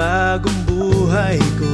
Bagong 0.00 0.60
buhay 0.64 1.36
ko 1.60 1.68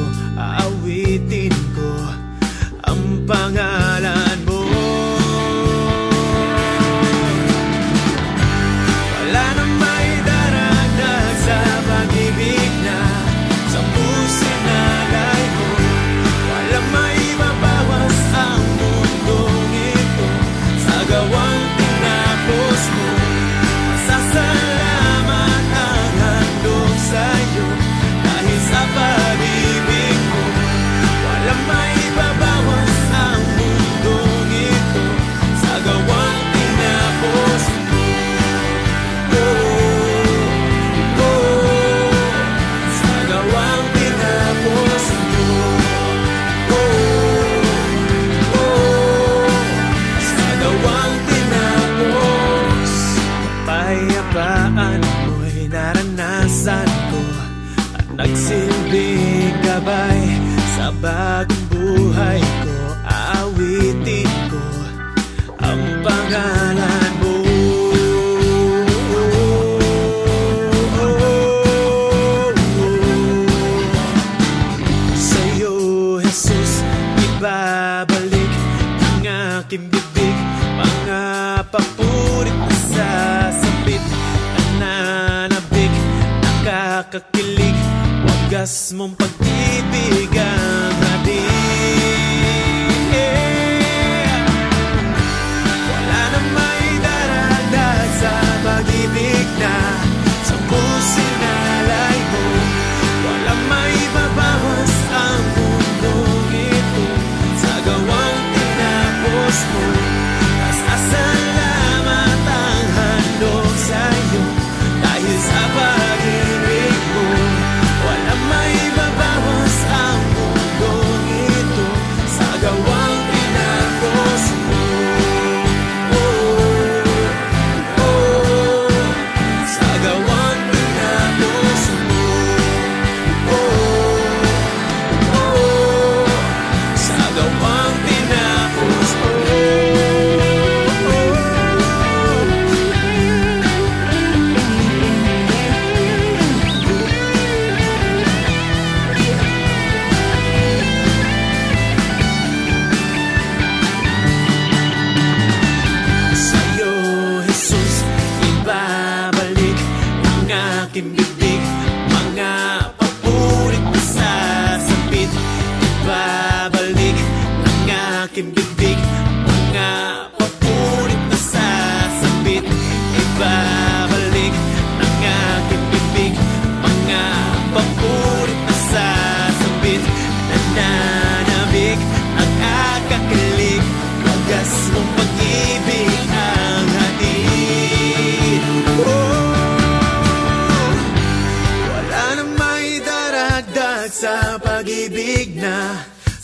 Oras 88.87 89.17
pag 89.17 89.46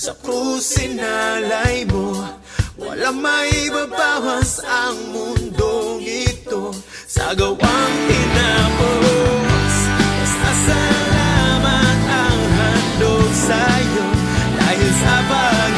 Sa 0.02 0.18
pusin 0.18 0.98
alay 0.98 1.86
mo 1.86 2.10
Wala 2.74 3.14
may 3.14 3.70
babawas 3.70 4.58
ang 4.66 4.98
mundong 5.14 6.02
ito. 6.02 6.74
Sa 7.06 7.30
gawang 7.38 7.94
tinapos 8.10 9.74
Basta 9.94 10.50
salamat 10.66 11.98
ang 12.18 12.40
handog 12.50 13.30
sa'yo. 13.30 14.06
Dahil 14.58 14.90
sa 14.90 15.14
pag-ibig 15.30 15.71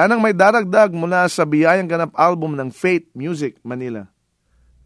Wala 0.00 0.16
nang 0.16 0.24
may 0.24 0.32
daragdag 0.32 0.96
mula 0.96 1.28
sa 1.28 1.44
Biyayang 1.44 1.84
Ganap 1.84 2.16
album 2.16 2.56
ng 2.56 2.72
Faith 2.72 3.12
Music 3.12 3.60
Manila. 3.60 4.08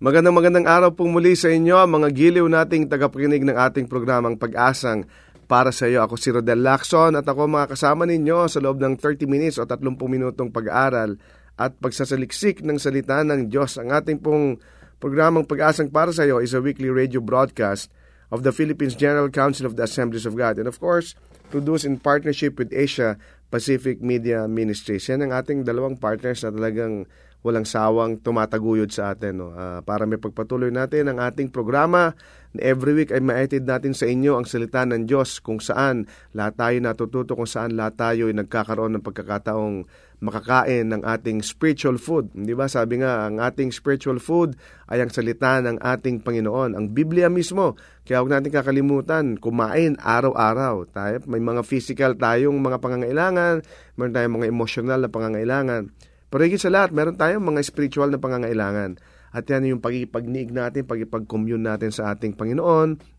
Magandang 0.03 0.35
magandang 0.35 0.67
araw 0.67 0.91
pong 0.91 1.15
muli 1.15 1.39
sa 1.39 1.55
inyo, 1.55 1.87
mga 1.87 2.11
giliw 2.11 2.43
nating 2.51 2.91
tagapakinig 2.91 3.47
ng 3.47 3.55
ating 3.55 3.87
programang 3.87 4.35
Pag-asang 4.35 5.07
para 5.47 5.71
sa 5.71 5.87
iyo. 5.87 6.03
Ako 6.03 6.19
si 6.19 6.35
Rodel 6.35 6.67
Lacson 6.67 7.15
at 7.15 7.23
ako 7.31 7.47
mga 7.47 7.79
kasama 7.79 8.11
ninyo 8.11 8.51
sa 8.51 8.59
loob 8.59 8.83
ng 8.83 8.99
30 8.99 9.31
minutes 9.31 9.63
o 9.63 9.71
30 9.71 9.95
minutong 10.03 10.51
pag-aaral 10.51 11.15
at 11.63 11.79
pagsasaliksik 11.79 12.67
ng 12.67 12.83
salita 12.83 13.23
ng 13.23 13.47
Diyos. 13.47 13.79
Ang 13.79 13.95
ating 13.95 14.19
pong 14.19 14.59
programang 14.99 15.47
Pag-asang 15.47 15.95
para 15.95 16.11
sa 16.11 16.27
iyo 16.27 16.43
is 16.43 16.59
a 16.59 16.59
weekly 16.59 16.91
radio 16.91 17.23
broadcast 17.23 17.87
of 18.35 18.43
the 18.43 18.51
Philippines 18.51 18.99
General 18.99 19.31
Council 19.31 19.63
of 19.63 19.79
the 19.79 19.87
Assemblies 19.87 20.27
of 20.27 20.35
God. 20.35 20.59
And 20.59 20.67
of 20.67 20.83
course, 20.83 21.15
produced 21.55 21.87
in 21.87 22.03
partnership 22.03 22.59
with 22.59 22.75
Asia 22.75 23.15
Pacific 23.55 24.03
Media 24.03 24.51
Ministries. 24.51 25.07
Yan 25.07 25.31
ang 25.31 25.31
ating 25.31 25.63
dalawang 25.63 25.95
partners 25.95 26.43
na 26.43 26.51
talagang 26.51 27.07
walang 27.47 27.63
sawang 27.63 28.19
tumataguyod 28.19 28.91
sa 28.91 29.15
atin. 29.15 29.39
No? 29.39 29.55
Uh, 29.55 29.79
para 29.87 30.09
may 30.09 30.19
pagpatuloy 30.19 30.75
natin 30.75 31.13
ang 31.13 31.23
ating 31.23 31.53
programa 31.55 32.19
every 32.59 32.97
week 32.97 33.15
ay 33.15 33.21
maitid 33.21 33.69
natin 33.69 33.93
sa 33.93 34.09
inyo 34.09 34.41
ang 34.41 34.49
salita 34.49 34.83
ng 34.83 35.05
Diyos 35.05 35.39
kung 35.45 35.61
saan 35.61 36.09
lahat 36.35 36.59
tayo 36.59 36.77
natututo, 36.83 37.39
kung 37.39 37.47
saan 37.47 37.79
lahat 37.79 37.95
tayo 38.01 38.33
ay 38.33 38.35
nagkakaroon 38.35 38.99
ng 38.99 39.05
pagkakataong 39.05 39.87
makakain 40.25 40.89
ng 40.89 41.05
ating 41.05 41.45
spiritual 41.45 42.01
food. 42.01 42.33
Di 42.33 42.57
ba? 42.57 42.65
Sabi 42.65 43.05
nga, 43.05 43.29
ang 43.29 43.37
ating 43.39 43.69
spiritual 43.71 44.17
food 44.17 44.57
ay 44.89 45.05
ang 45.05 45.13
salita 45.13 45.61
ng 45.61 45.77
ating 45.77 46.25
Panginoon. 46.25 46.73
Ang 46.73 46.97
Biblia 46.97 47.29
mismo. 47.29 47.77
Kaya 48.09 48.25
huwag 48.25 48.33
natin 48.33 48.49
kakalimutan, 48.49 49.37
kumain 49.37 50.01
araw-araw. 50.01 50.89
Tayo, 50.89 51.21
may 51.29 51.45
mga 51.45 51.61
physical 51.69 52.17
tayong 52.17 52.57
mga 52.57 52.81
pangangailangan, 52.81 53.61
meron 54.01 54.15
tayong 54.17 54.35
mga 54.41 54.49
emotional 54.49 54.99
na 55.05 55.13
pangangailangan. 55.13 55.93
Pero 56.33 56.41
higit 56.43 56.59
sa 56.59 56.73
lahat, 56.73 56.91
meron 56.91 57.21
tayong 57.21 57.45
mga 57.45 57.61
spiritual 57.63 58.09
na 58.09 58.19
pangangailangan. 58.19 58.99
At 59.35 59.51
yan 59.51 59.67
yung 59.67 59.83
pagipagniig 59.83 60.55
natin, 60.55 60.87
pagipag-commune 60.87 61.63
natin 61.63 61.91
sa 61.91 62.15
ating 62.15 62.39
Panginoon, 62.39 63.14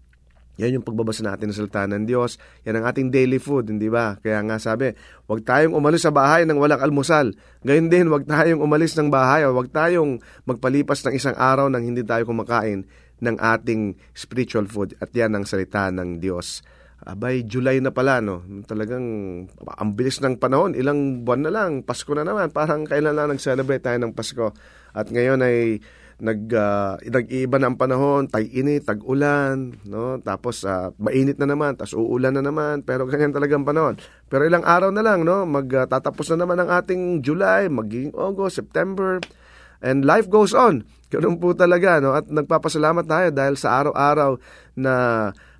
yan 0.55 0.79
yung 0.79 0.85
pagbabasa 0.87 1.23
natin 1.23 1.51
ng 1.51 1.57
salita 1.57 1.83
ng 1.83 2.07
Diyos. 2.07 2.39
Yan 2.63 2.79
ang 2.79 2.85
ating 2.87 3.11
daily 3.11 3.39
food, 3.43 3.67
hindi 3.67 3.91
ba? 3.91 4.15
Kaya 4.23 4.39
nga 4.47 4.55
sabi, 4.55 4.95
huwag 5.27 5.43
tayong 5.43 5.75
umalis 5.75 6.07
sa 6.07 6.15
bahay 6.15 6.47
ng 6.47 6.55
walang 6.55 6.79
almusal. 6.79 7.35
Gayun 7.67 7.91
din, 7.91 8.07
huwag 8.07 8.23
tayong 8.23 8.63
umalis 8.63 8.95
ng 8.95 9.11
bahay 9.11 9.43
o 9.43 9.51
huwag 9.51 9.67
tayong 9.75 10.23
magpalipas 10.47 11.03
ng 11.03 11.13
isang 11.15 11.35
araw 11.35 11.67
nang 11.67 11.83
hindi 11.83 12.07
tayo 12.07 12.23
kumakain 12.23 12.87
ng 13.19 13.35
ating 13.35 13.99
spiritual 14.15 14.67
food. 14.71 14.95
At 15.03 15.11
yan 15.11 15.35
ang 15.35 15.43
salita 15.43 15.91
ng 15.91 16.23
Diyos. 16.23 16.63
Abay, 17.05 17.43
July 17.43 17.83
na 17.83 17.91
pala, 17.91 18.23
no? 18.23 18.41
Talagang 18.63 19.05
ang 19.51 19.89
bilis 19.93 20.23
ng 20.23 20.39
panahon. 20.39 20.73
Ilang 20.73 21.27
buwan 21.27 21.43
na 21.43 21.51
lang, 21.51 21.71
Pasko 21.83 22.09
na 22.15 22.23
naman. 22.23 22.49
Parang 22.55 22.87
kailan 22.87 23.13
lang 23.13 23.29
nag-celebrate 23.29 23.83
tayo 23.83 23.99
ng 23.99 24.15
Pasko. 24.15 24.55
At 24.95 25.11
ngayon 25.11 25.43
ay 25.43 25.83
nag 26.15 26.47
uh, 26.47 26.95
nag-iiba 27.03 27.59
na 27.59 27.67
ang 27.67 27.75
panahon, 27.75 28.31
tag-init, 28.31 28.87
tag-ulan, 28.87 29.75
no? 29.83 30.15
Tapos 30.23 30.63
uh, 30.63 30.95
mainit 30.95 31.35
na 31.35 31.47
naman, 31.47 31.75
tapos 31.75 31.91
uulan 31.91 32.31
na 32.31 32.43
naman, 32.43 32.87
pero 32.87 33.03
ganyan 33.11 33.35
talaga 33.35 33.59
ang 33.59 33.67
panahon. 33.67 33.95
Pero 34.31 34.47
ilang 34.47 34.63
araw 34.63 34.95
na 34.95 35.03
lang, 35.03 35.27
no? 35.27 35.43
Magtatapos 35.43 36.31
uh, 36.31 36.31
na 36.35 36.47
naman 36.47 36.63
ang 36.63 36.69
ating 36.71 37.19
July, 37.19 37.67
magiging 37.67 38.15
August, 38.15 38.63
September, 38.63 39.19
and 39.83 40.07
life 40.07 40.31
goes 40.31 40.55
on. 40.55 40.87
Ganun 41.11 41.35
po 41.35 41.51
talaga, 41.51 41.99
no? 41.99 42.15
At 42.15 42.31
nagpapasalamat 42.31 43.05
tayo 43.05 43.27
dahil 43.35 43.55
sa 43.59 43.83
araw-araw 43.83 44.39
na 44.79 44.93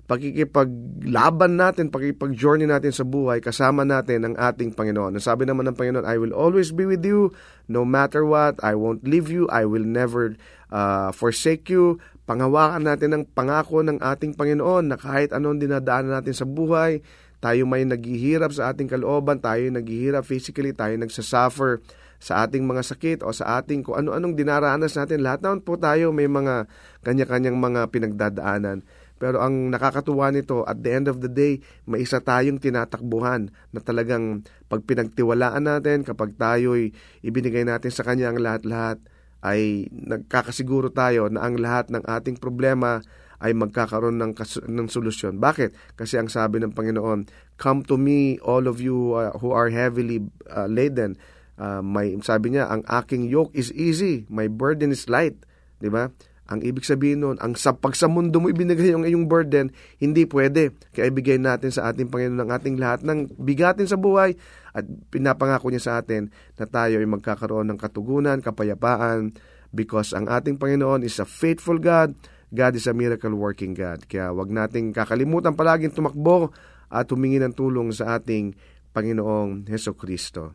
pakikipaglaban 0.06 1.58
natin, 1.58 1.90
pakikipag-journey 1.90 2.70
natin 2.70 2.94
sa 2.94 3.02
buhay, 3.02 3.42
kasama 3.42 3.82
natin 3.82 4.22
ang 4.22 4.34
ating 4.38 4.72
Panginoon. 4.72 5.18
Ang 5.18 5.24
sabi 5.24 5.44
naman 5.44 5.66
ng 5.70 5.76
Panginoon, 5.76 6.06
I 6.06 6.16
will 6.16 6.30
always 6.30 6.70
be 6.70 6.86
with 6.86 7.02
you, 7.02 7.34
no 7.66 7.82
matter 7.82 8.22
what, 8.22 8.56
I 8.62 8.78
won't 8.78 9.02
leave 9.02 9.26
you, 9.26 9.50
I 9.50 9.66
will 9.66 9.84
never 9.84 10.38
uh, 10.70 11.10
forsake 11.10 11.66
you. 11.66 11.98
Pangawakan 12.26 12.86
natin 12.86 13.10
ang 13.14 13.22
pangako 13.26 13.82
ng 13.86 14.02
ating 14.02 14.34
Panginoon 14.34 14.94
na 14.94 14.96
kahit 14.98 15.30
anong 15.34 15.62
dinadaanan 15.62 16.22
natin 16.22 16.34
sa 16.34 16.46
buhay, 16.46 17.02
tayo 17.42 17.68
may 17.68 17.86
naghihirap 17.86 18.50
sa 18.50 18.72
ating 18.72 18.90
kalooban, 18.90 19.38
tayo 19.42 19.62
naghihirap 19.70 20.26
physically, 20.26 20.74
tayo 20.74 20.96
nagsasuffer 20.98 21.82
sa 22.16 22.48
ating 22.48 22.64
mga 22.64 22.82
sakit 22.82 23.18
o 23.22 23.30
sa 23.30 23.60
ating 23.60 23.84
kung 23.84 24.00
ano-anong 24.00 24.34
dinaranas 24.34 24.96
natin. 24.96 25.20
Lahat 25.20 25.44
naman 25.44 25.60
po 25.62 25.76
tayo 25.76 26.10
may 26.10 26.26
mga 26.26 26.64
kanya-kanyang 27.04 27.60
mga 27.60 27.92
pinagdadaanan. 27.92 28.82
Pero 29.16 29.40
ang 29.40 29.72
nakakatuwa 29.72 30.28
nito, 30.28 30.62
at 30.68 30.84
the 30.84 30.92
end 30.92 31.08
of 31.08 31.24
the 31.24 31.32
day, 31.32 31.64
may 31.88 32.04
isa 32.04 32.20
tayong 32.20 32.60
tinatakbuhan 32.60 33.48
na 33.72 33.80
talagang 33.80 34.44
pag 34.68 34.84
pinagtiwalaan 34.84 35.64
natin, 35.64 36.04
kapag 36.04 36.36
tayo'y 36.36 36.92
ibinigay 37.24 37.64
natin 37.64 37.88
sa 37.88 38.04
Kanya 38.04 38.28
ang 38.28 38.38
lahat-lahat, 38.40 39.00
ay 39.40 39.88
nagkakasiguro 39.92 40.92
tayo 40.92 41.32
na 41.32 41.44
ang 41.44 41.56
lahat 41.56 41.88
ng 41.92 42.04
ating 42.04 42.36
problema 42.36 43.00
ay 43.40 43.52
magkakaroon 43.52 44.16
ng, 44.16 44.32
kas- 44.32 44.64
ng 44.64 44.88
solusyon. 44.88 45.36
Bakit? 45.36 45.96
Kasi 45.96 46.16
ang 46.16 46.32
sabi 46.32 46.60
ng 46.60 46.72
Panginoon, 46.72 47.28
Come 47.60 47.84
to 47.88 48.00
me, 48.00 48.40
all 48.40 48.64
of 48.68 48.80
you 48.80 49.16
uh, 49.16 49.36
who 49.40 49.52
are 49.52 49.68
heavily 49.68 50.24
uh, 50.48 50.68
laden. 50.68 51.20
Uh, 51.56 51.80
may, 51.80 52.16
sabi 52.20 52.56
niya, 52.56 52.68
ang 52.68 52.84
aking 52.84 53.28
yoke 53.28 53.52
is 53.56 53.72
easy, 53.72 54.28
my 54.28 54.44
burden 54.48 54.92
is 54.92 55.08
light. 55.08 55.36
Di 55.80 55.88
ba? 55.88 56.12
Ang 56.46 56.62
ibig 56.62 56.86
sabihin 56.86 57.26
nun, 57.26 57.36
ang 57.42 57.58
sa, 57.58 57.74
pag 57.74 57.94
mo 58.06 58.46
ibinigay 58.46 58.94
yung 58.94 59.02
iyong 59.02 59.26
burden, 59.26 59.74
hindi 59.98 60.26
pwede. 60.30 60.74
Kaya 60.94 61.10
ibigay 61.10 61.42
natin 61.42 61.74
sa 61.74 61.90
ating 61.90 62.06
Panginoon 62.06 62.46
ng 62.46 62.50
ating 62.54 62.76
lahat 62.78 63.02
ng 63.02 63.34
bigatin 63.34 63.90
sa 63.90 63.98
buhay 63.98 64.38
at 64.70 64.86
pinapangako 65.10 65.74
niya 65.74 65.82
sa 65.82 65.92
atin 65.98 66.30
na 66.54 66.66
tayo 66.70 67.02
ay 67.02 67.08
magkakaroon 67.08 67.66
ng 67.74 67.78
katugunan, 67.78 68.38
kapayapaan, 68.38 69.34
because 69.74 70.14
ang 70.14 70.30
ating 70.30 70.54
Panginoon 70.54 71.02
is 71.02 71.18
a 71.18 71.26
faithful 71.26 71.82
God, 71.82 72.14
God 72.54 72.78
is 72.78 72.86
a 72.86 72.94
miracle 72.94 73.34
working 73.34 73.74
God. 73.74 74.06
Kaya 74.06 74.30
wag 74.30 74.48
nating 74.48 74.94
kakalimutan 74.94 75.58
palaging 75.58 75.90
tumakbo 75.90 76.54
at 76.86 77.10
humingi 77.10 77.42
ng 77.42 77.54
tulong 77.58 77.90
sa 77.90 78.22
ating 78.22 78.54
Panginoong 78.94 79.66
Heso 79.66 79.98
Kristo. 79.98 80.54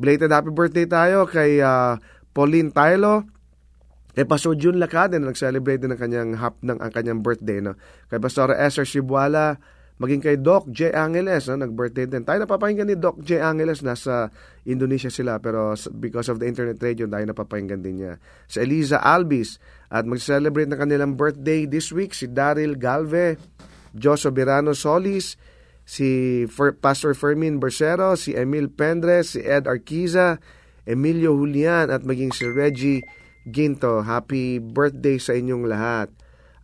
Belated 0.00 0.32
happy 0.34 0.50
birthday 0.50 0.88
tayo 0.90 1.28
kay 1.28 1.62
uh, 1.62 1.94
Pauline 2.34 2.74
Tylo, 2.74 3.30
Kay 4.14 4.24
Pastor 4.30 4.54
June 4.54 4.78
Lacade 4.78 5.18
na 5.18 5.34
nag-celebrate 5.34 5.82
ng 5.82 5.98
kanyang 5.98 6.38
hap 6.38 6.54
ng 6.62 6.78
ang 6.78 6.92
kanyang 6.94 7.20
birthday. 7.20 7.58
No? 7.58 7.74
Kay 8.06 8.22
Pastor 8.22 8.54
Esther 8.54 8.86
Shibuala, 8.86 9.58
maging 9.98 10.22
kay 10.22 10.38
Doc 10.38 10.70
J. 10.70 10.94
Angeles, 10.94 11.50
no? 11.50 11.58
nag-birthday 11.58 12.06
din. 12.06 12.22
Tayo 12.22 12.42
napapakinggan 12.46 12.86
ni 12.90 12.96
Doc 12.98 13.18
J. 13.22 13.42
Angeles, 13.42 13.82
nasa 13.82 14.30
Indonesia 14.66 15.10
sila, 15.10 15.42
pero 15.42 15.74
because 15.98 16.30
of 16.30 16.38
the 16.38 16.46
internet 16.46 16.78
radio, 16.78 17.10
tayo 17.10 17.26
napapakinggan 17.26 17.82
din 17.82 18.02
niya. 18.02 18.22
Sa 18.46 18.62
Eliza 18.62 19.02
Albis, 19.02 19.58
at 19.90 20.06
mag-celebrate 20.06 20.70
ng 20.70 20.78
kanilang 20.78 21.12
birthday 21.18 21.66
this 21.66 21.90
week, 21.90 22.14
si 22.14 22.30
Daryl 22.30 22.78
Galve, 22.78 23.38
Joso 23.94 24.30
Birano 24.34 24.74
Solis, 24.74 25.38
si 25.82 26.42
Pastor 26.82 27.14
Fermin 27.14 27.62
Bersero, 27.62 28.18
si 28.18 28.34
Emil 28.34 28.70
Pendres, 28.70 29.38
si 29.38 29.40
Ed 29.42 29.66
Arquiza, 29.70 30.42
Emilio 30.86 31.34
Julian, 31.34 31.90
at 31.90 32.02
maging 32.02 32.34
si 32.34 32.46
Reggie 32.50 33.02
Ginto. 33.48 34.04
Happy 34.04 34.58
birthday 34.58 35.20
sa 35.20 35.36
inyong 35.36 35.64
lahat. 35.68 36.08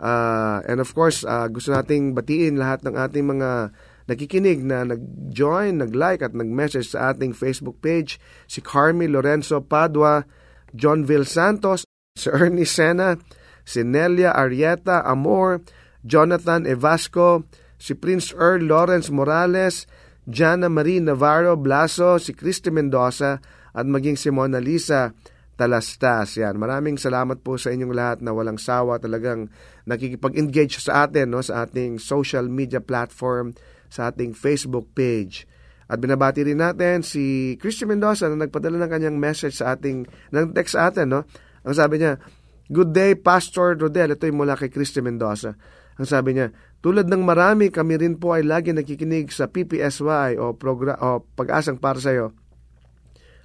Uh, 0.00 0.64
and 0.64 0.80
of 0.80 0.88
course, 0.96 1.28
uh, 1.28 1.44
gusto 1.52 1.76
nating 1.76 2.16
batiin 2.16 2.56
lahat 2.56 2.80
ng 2.88 2.96
ating 2.96 3.26
mga 3.36 3.68
nakikinig 4.08 4.64
na 4.64 4.82
nag-join, 4.88 5.76
nag-like 5.76 6.24
at 6.24 6.32
nag-message 6.32 6.96
sa 6.96 7.12
ating 7.12 7.36
Facebook 7.36 7.78
page. 7.84 8.16
Si 8.48 8.64
Carmi 8.64 9.06
Lorenzo 9.06 9.60
Padua, 9.60 10.24
John 10.72 11.04
Vil 11.04 11.28
Santos, 11.28 11.84
si 12.16 12.32
Ernie 12.32 12.66
Sena, 12.66 13.20
si 13.62 13.84
Nelia 13.84 14.32
Arieta 14.32 15.04
Amor, 15.04 15.60
Jonathan 16.00 16.64
Evasco, 16.64 17.44
si 17.76 17.92
Prince 17.92 18.32
Earl 18.32 18.64
Lawrence 18.64 19.12
Morales, 19.12 19.84
Jana 20.26 20.72
Marie 20.72 21.00
Navarro 21.00 21.54
Blaso, 21.60 22.16
si 22.16 22.32
Christy 22.32 22.72
Mendoza, 22.72 23.40
at 23.70 23.86
maging 23.86 24.18
si 24.18 24.32
Mona 24.32 24.58
Lisa 24.58 25.14
talastas. 25.60 26.40
Yan. 26.40 26.56
Maraming 26.56 26.96
salamat 26.96 27.44
po 27.44 27.60
sa 27.60 27.68
inyong 27.68 27.92
lahat 27.92 28.18
na 28.24 28.32
walang 28.32 28.56
sawa 28.56 28.96
talagang 28.96 29.52
nakikipag-engage 29.84 30.80
sa 30.80 31.04
atin 31.04 31.36
no, 31.36 31.44
sa 31.44 31.68
ating 31.68 32.00
social 32.00 32.48
media 32.48 32.80
platform, 32.80 33.52
sa 33.92 34.08
ating 34.08 34.32
Facebook 34.32 34.88
page. 34.96 35.44
At 35.92 36.00
binabati 36.00 36.48
rin 36.48 36.64
natin 36.64 37.04
si 37.04 37.54
Christian 37.60 37.92
Mendoza 37.92 38.32
na 38.32 38.48
nagpadala 38.48 38.80
ng 38.80 38.90
kanyang 38.90 39.16
message 39.20 39.60
sa 39.60 39.76
ating, 39.76 40.08
ng 40.32 40.56
text 40.56 40.80
sa 40.80 40.88
atin. 40.88 41.12
No? 41.12 41.28
Ang 41.68 41.76
sabi 41.76 42.00
niya, 42.00 42.16
Good 42.70 42.94
day, 42.94 43.18
Pastor 43.18 43.74
Rodel. 43.74 44.14
Ito 44.14 44.30
yung 44.30 44.46
mula 44.46 44.54
kay 44.54 44.70
Christian 44.70 45.02
Mendoza. 45.02 45.58
Ang 45.98 46.06
sabi 46.06 46.38
niya, 46.38 46.54
tulad 46.78 47.10
ng 47.10 47.26
marami, 47.26 47.68
kami 47.68 47.98
rin 47.98 48.14
po 48.14 48.32
ay 48.32 48.46
lagi 48.46 48.70
nakikinig 48.70 49.34
sa 49.34 49.50
PPSY 49.50 50.38
o, 50.38 50.54
program, 50.54 50.94
o 51.02 51.26
pag-asang 51.34 51.82
para 51.82 51.98
sa 51.98 52.14
iyo 52.14 52.30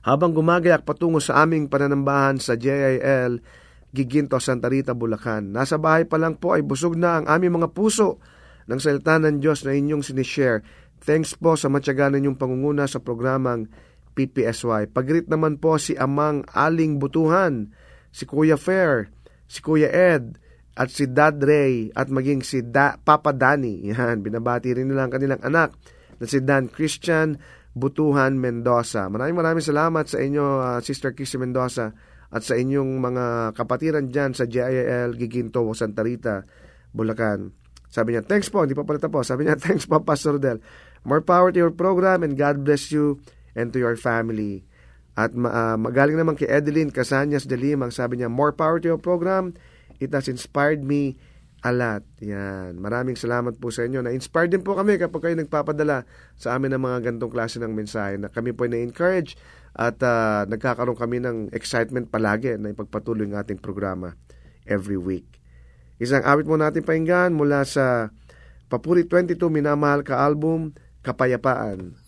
habang 0.06 0.38
gumagayak 0.38 0.86
patungo 0.86 1.18
sa 1.18 1.42
aming 1.42 1.66
pananambahan 1.66 2.38
sa 2.38 2.54
JIL 2.54 3.42
Giginto, 3.90 4.38
Santa 4.38 4.70
Rita, 4.70 4.94
Bulacan. 4.94 5.50
Nasa 5.50 5.82
bahay 5.82 6.06
pa 6.06 6.22
lang 6.22 6.38
po 6.38 6.54
ay 6.54 6.62
busog 6.62 6.94
na 6.94 7.18
ang 7.18 7.26
aming 7.26 7.58
mga 7.58 7.74
puso 7.74 8.22
ng 8.70 8.78
salita 8.78 9.18
ng 9.18 9.42
Diyos 9.42 9.66
na 9.66 9.74
inyong 9.74 10.06
sinishare. 10.06 10.62
Thanks 11.02 11.34
po 11.34 11.58
sa 11.58 11.72
matyaga 11.72 12.14
ninyong 12.14 12.38
pangunguna 12.38 12.86
sa 12.86 13.02
programang 13.02 13.66
PPSY. 14.14 14.94
Pagrit 14.94 15.26
naman 15.26 15.58
po 15.58 15.82
si 15.82 15.98
Amang 15.98 16.46
Aling 16.54 17.02
Butuhan, 17.02 17.74
si 18.14 18.30
Kuya 18.30 18.60
Fair, 18.62 19.10
si 19.50 19.64
Kuya 19.64 19.90
Ed, 19.90 20.38
at 20.76 20.92
si 20.92 21.08
Dad 21.08 21.40
Ray, 21.40 21.88
at 21.96 22.12
maging 22.12 22.44
si 22.44 22.60
da, 22.60 23.00
Papa 23.00 23.32
Danny. 23.32 23.88
Yan, 23.90 24.20
binabati 24.20 24.76
rin 24.76 24.92
nila 24.92 25.08
ang 25.08 25.14
kanilang 25.16 25.40
anak 25.40 25.72
na 26.20 26.26
si 26.28 26.44
Dan 26.44 26.68
Christian 26.68 27.40
Butuhan 27.76 28.40
Mendoza. 28.40 29.12
Maraming 29.12 29.36
maraming 29.36 29.66
salamat 29.66 30.08
sa 30.08 30.24
inyo, 30.24 30.46
uh, 30.64 30.80
Sister 30.80 31.12
Kissy 31.12 31.36
Mendoza, 31.36 31.92
at 32.32 32.42
sa 32.42 32.56
inyong 32.56 33.04
mga 33.04 33.26
kapatiran 33.52 34.08
dyan 34.08 34.32
sa 34.32 34.48
JIL 34.48 35.20
Giginto, 35.20 35.68
Santa 35.76 36.02
Rita, 36.02 36.48
Bulacan. 36.96 37.52
Sabi 37.92 38.16
niya, 38.16 38.24
thanks 38.24 38.48
po, 38.48 38.64
hindi 38.64 38.76
pa 38.76 38.88
pala 38.88 39.00
tapos. 39.00 39.28
Sabi 39.28 39.44
niya, 39.44 39.60
thanks 39.66 39.84
po, 39.84 40.00
Pastor 40.00 40.40
Del. 40.40 40.64
More 41.04 41.22
power 41.22 41.52
to 41.52 41.60
your 41.60 41.76
program 41.76 42.24
and 42.24 42.40
God 42.40 42.64
bless 42.64 42.90
you 42.96 43.20
and 43.54 43.76
to 43.76 43.80
your 43.80 44.00
family. 44.00 44.64
At 45.16 45.32
uh, 45.32 45.80
magaling 45.80 46.20
naman 46.20 46.36
kay 46.36 46.48
Edeline 46.48 46.92
Casanyas 46.92 47.48
de 47.48 47.56
Limang, 47.56 47.92
sabi 47.92 48.20
niya, 48.20 48.28
more 48.28 48.52
power 48.52 48.84
to 48.84 48.88
your 48.88 49.00
program. 49.00 49.56
It 50.04 50.12
has 50.12 50.28
inspired 50.28 50.84
me 50.84 51.16
a. 51.66 51.98
Yan. 52.22 52.78
Maraming 52.78 53.18
salamat 53.18 53.58
po 53.58 53.74
sa 53.74 53.82
inyo. 53.90 54.06
Na-inspired 54.06 54.54
din 54.54 54.62
po 54.62 54.78
kami 54.78 55.02
kapag 55.02 55.26
kayo 55.26 55.36
nagpapadala 55.36 56.06
sa 56.38 56.54
amin 56.54 56.78
ng 56.78 56.84
mga 56.86 56.98
gantong 57.10 57.34
klase 57.34 57.58
ng 57.58 57.74
mensahe 57.74 58.22
na 58.22 58.30
kami 58.30 58.54
po 58.54 58.70
na-encourage 58.70 59.34
at 59.74 59.98
uh, 60.06 60.46
nagkakaroon 60.46 60.96
kami 60.96 61.18
ng 61.20 61.50
excitement 61.52 62.06
palagi 62.08 62.54
na 62.62 62.70
ipagpatuloy 62.70 63.26
ng 63.26 63.36
ating 63.36 63.58
programa 63.58 64.14
every 64.70 64.96
week. 64.96 65.42
Isang 65.98 66.22
awit 66.22 66.46
mo 66.46 66.60
natin 66.60 66.86
painggan 66.86 67.34
mula 67.34 67.66
sa 67.66 68.14
Papuri 68.70 69.10
22 69.10 69.42
Minamahal 69.50 70.06
Ka 70.06 70.22
Album, 70.22 70.74
Kapayapaan. 71.02 72.05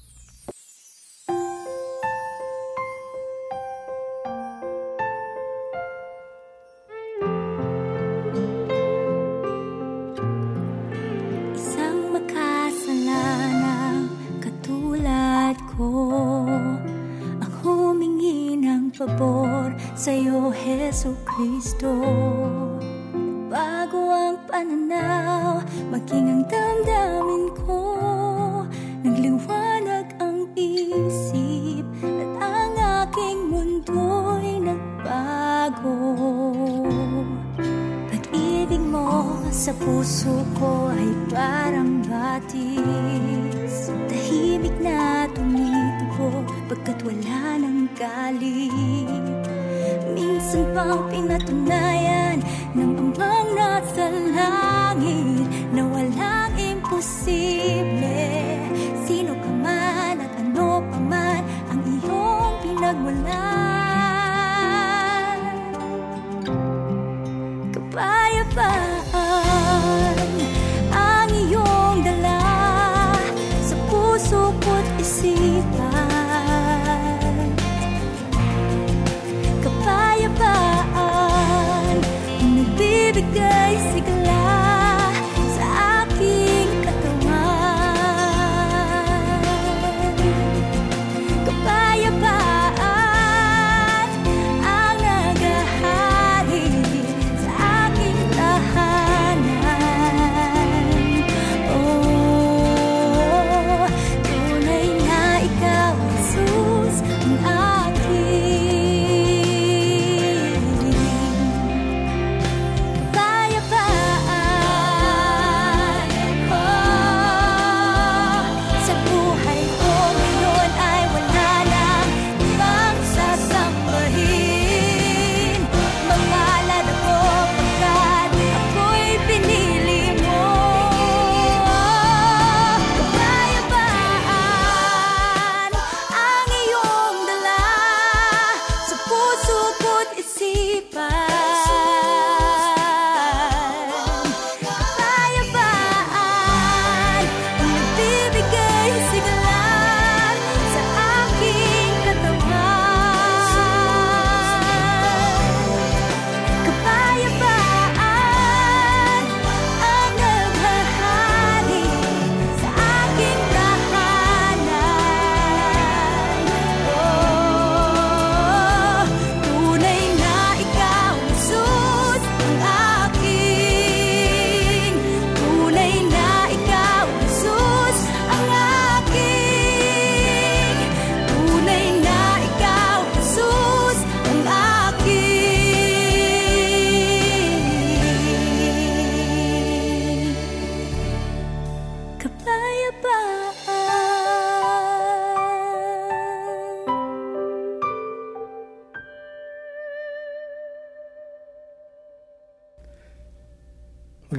Minsan 50.48 50.72
pang 50.72 51.04
pinatunayan 51.12 52.40
ng 52.72 52.96
amang 52.96 53.52
nasa 53.52 54.08
langit 54.32 55.44
Na 55.76 55.84
walang 55.84 56.56
imposible. 56.56 58.16
Sino 59.04 59.36
ka 59.36 59.52
man 59.60 60.24
at 60.24 60.32
ano 60.40 60.80
pa 60.88 61.00
man 61.04 61.44
ang 61.68 61.84
iyong 61.84 62.64
pinagmulan. 62.64 63.28
Kapayapaan 67.76 68.87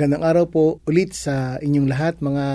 Magandang 0.08 0.32
araw 0.32 0.44
po 0.48 0.64
ulit 0.88 1.12
sa 1.12 1.60
inyong 1.60 1.84
lahat 1.84 2.24
mga 2.24 2.46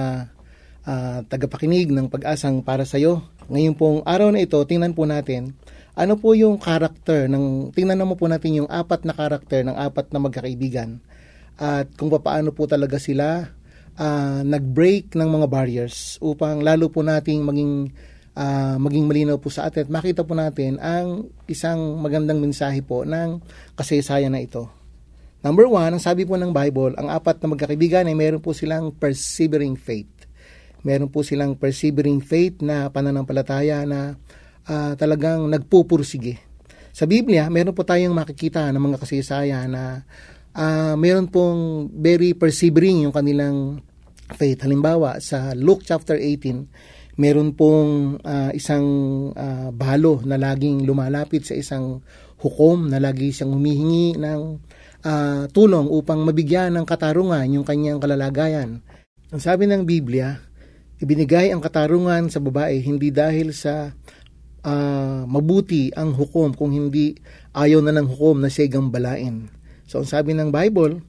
ah, 0.90 1.22
tagapakinig 1.30 1.94
ng 1.94 2.10
pag-asang 2.10 2.66
para 2.66 2.82
sa 2.82 2.98
iyo. 2.98 3.30
Ngayon 3.46 3.78
pong 3.78 4.02
araw 4.10 4.34
na 4.34 4.42
ito, 4.42 4.58
tingnan 4.66 4.98
po 4.98 5.06
natin 5.06 5.54
ano 5.94 6.18
po 6.18 6.34
yung 6.34 6.58
karakter 6.58 7.30
ng 7.30 7.70
tingnan 7.78 8.02
naman 8.02 8.18
po 8.18 8.26
natin 8.26 8.58
yung 8.58 8.70
apat 8.74 9.06
na 9.06 9.14
karakter 9.14 9.62
ng 9.70 9.78
apat 9.78 10.10
na 10.10 10.26
magkakaibigan 10.26 10.98
at 11.62 11.94
kung 11.94 12.10
paano 12.10 12.58
po 12.58 12.66
talaga 12.66 12.98
sila 12.98 13.54
ah, 14.02 14.42
nag-break 14.42 15.14
ng 15.14 15.30
mga 15.30 15.46
barriers 15.46 16.18
upang 16.26 16.66
lalo 16.66 16.90
po 16.90 17.06
nating 17.06 17.46
maging 17.46 17.94
ah, 18.34 18.82
maging 18.82 19.06
malinaw 19.06 19.38
po 19.38 19.54
sa 19.54 19.70
atin 19.70 19.86
at 19.86 19.94
makita 19.94 20.26
po 20.26 20.34
natin 20.34 20.82
ang 20.82 21.30
isang 21.46 22.02
magandang 22.02 22.42
mensahe 22.42 22.82
po 22.82 23.06
ng 23.06 23.46
kasaysayan 23.78 24.34
na 24.34 24.42
ito. 24.42 24.83
Number 25.44 25.68
one, 25.68 25.92
ang 25.92 26.00
sabi 26.00 26.24
po 26.24 26.40
ng 26.40 26.56
Bible, 26.56 26.96
ang 26.96 27.12
apat 27.12 27.44
na 27.44 27.52
magkakaibigan 27.52 28.08
ay 28.08 28.16
meron 28.16 28.40
po 28.40 28.56
silang 28.56 28.96
persevering 28.96 29.76
faith. 29.76 30.08
Meron 30.88 31.12
po 31.12 31.20
silang 31.20 31.60
persevering 31.60 32.24
faith 32.24 32.64
na 32.64 32.88
pananampalataya 32.88 33.84
na 33.84 34.16
ah, 34.72 34.96
talagang 34.96 35.52
nagpupursige. 35.52 36.40
Sa 36.96 37.04
Biblia, 37.04 37.52
meron 37.52 37.76
po 37.76 37.84
tayong 37.84 38.16
makikita 38.16 38.72
ng 38.72 38.80
mga 38.80 38.98
kasaysayan 39.04 39.68
na 39.68 40.08
ah, 40.56 40.96
meron 40.96 41.28
pong 41.28 41.92
very 41.92 42.32
persevering 42.32 43.04
yung 43.04 43.12
kanilang 43.12 43.84
faith. 44.40 44.64
Halimbawa, 44.64 45.20
sa 45.20 45.52
Luke 45.60 45.84
chapter 45.84 46.16
18, 46.16 47.20
meron 47.20 47.52
pong 47.52 48.16
ah, 48.24 48.48
isang 48.56 48.88
ah, 49.36 49.76
balo 49.76 50.24
na 50.24 50.40
laging 50.40 50.88
lumalapit 50.88 51.44
sa 51.44 51.56
isang 51.60 52.00
hukom 52.40 52.88
na 52.88 53.04
lagi 53.04 53.36
siyang 53.36 53.60
humihingi 53.60 54.16
ng 54.16 54.40
ah, 55.04 55.46
tulong 55.52 55.88
upang 55.92 56.24
mabigyan 56.24 56.74
ng 56.80 56.86
katarungan 56.88 57.46
yung 57.52 57.68
kanyang 57.68 58.00
kalalagayan. 58.00 58.82
Ang 59.30 59.42
sabi 59.42 59.68
ng 59.68 59.84
Biblia, 59.84 60.40
ibinigay 61.04 61.52
ang 61.52 61.60
katarungan 61.60 62.32
sa 62.32 62.40
babae 62.40 62.80
hindi 62.80 63.12
dahil 63.12 63.52
sa 63.52 63.92
ah, 64.64 65.28
mabuti 65.28 65.92
ang 65.94 66.16
hukom 66.16 66.56
kung 66.56 66.72
hindi 66.72 67.14
ayaw 67.54 67.84
na 67.84 67.94
ng 67.94 68.08
hukom 68.08 68.42
na 68.42 68.50
siya 68.50 68.72
gambalain. 68.72 69.52
So 69.86 70.02
ang 70.02 70.08
sabi 70.08 70.34
ng 70.34 70.50
Bible, 70.50 71.04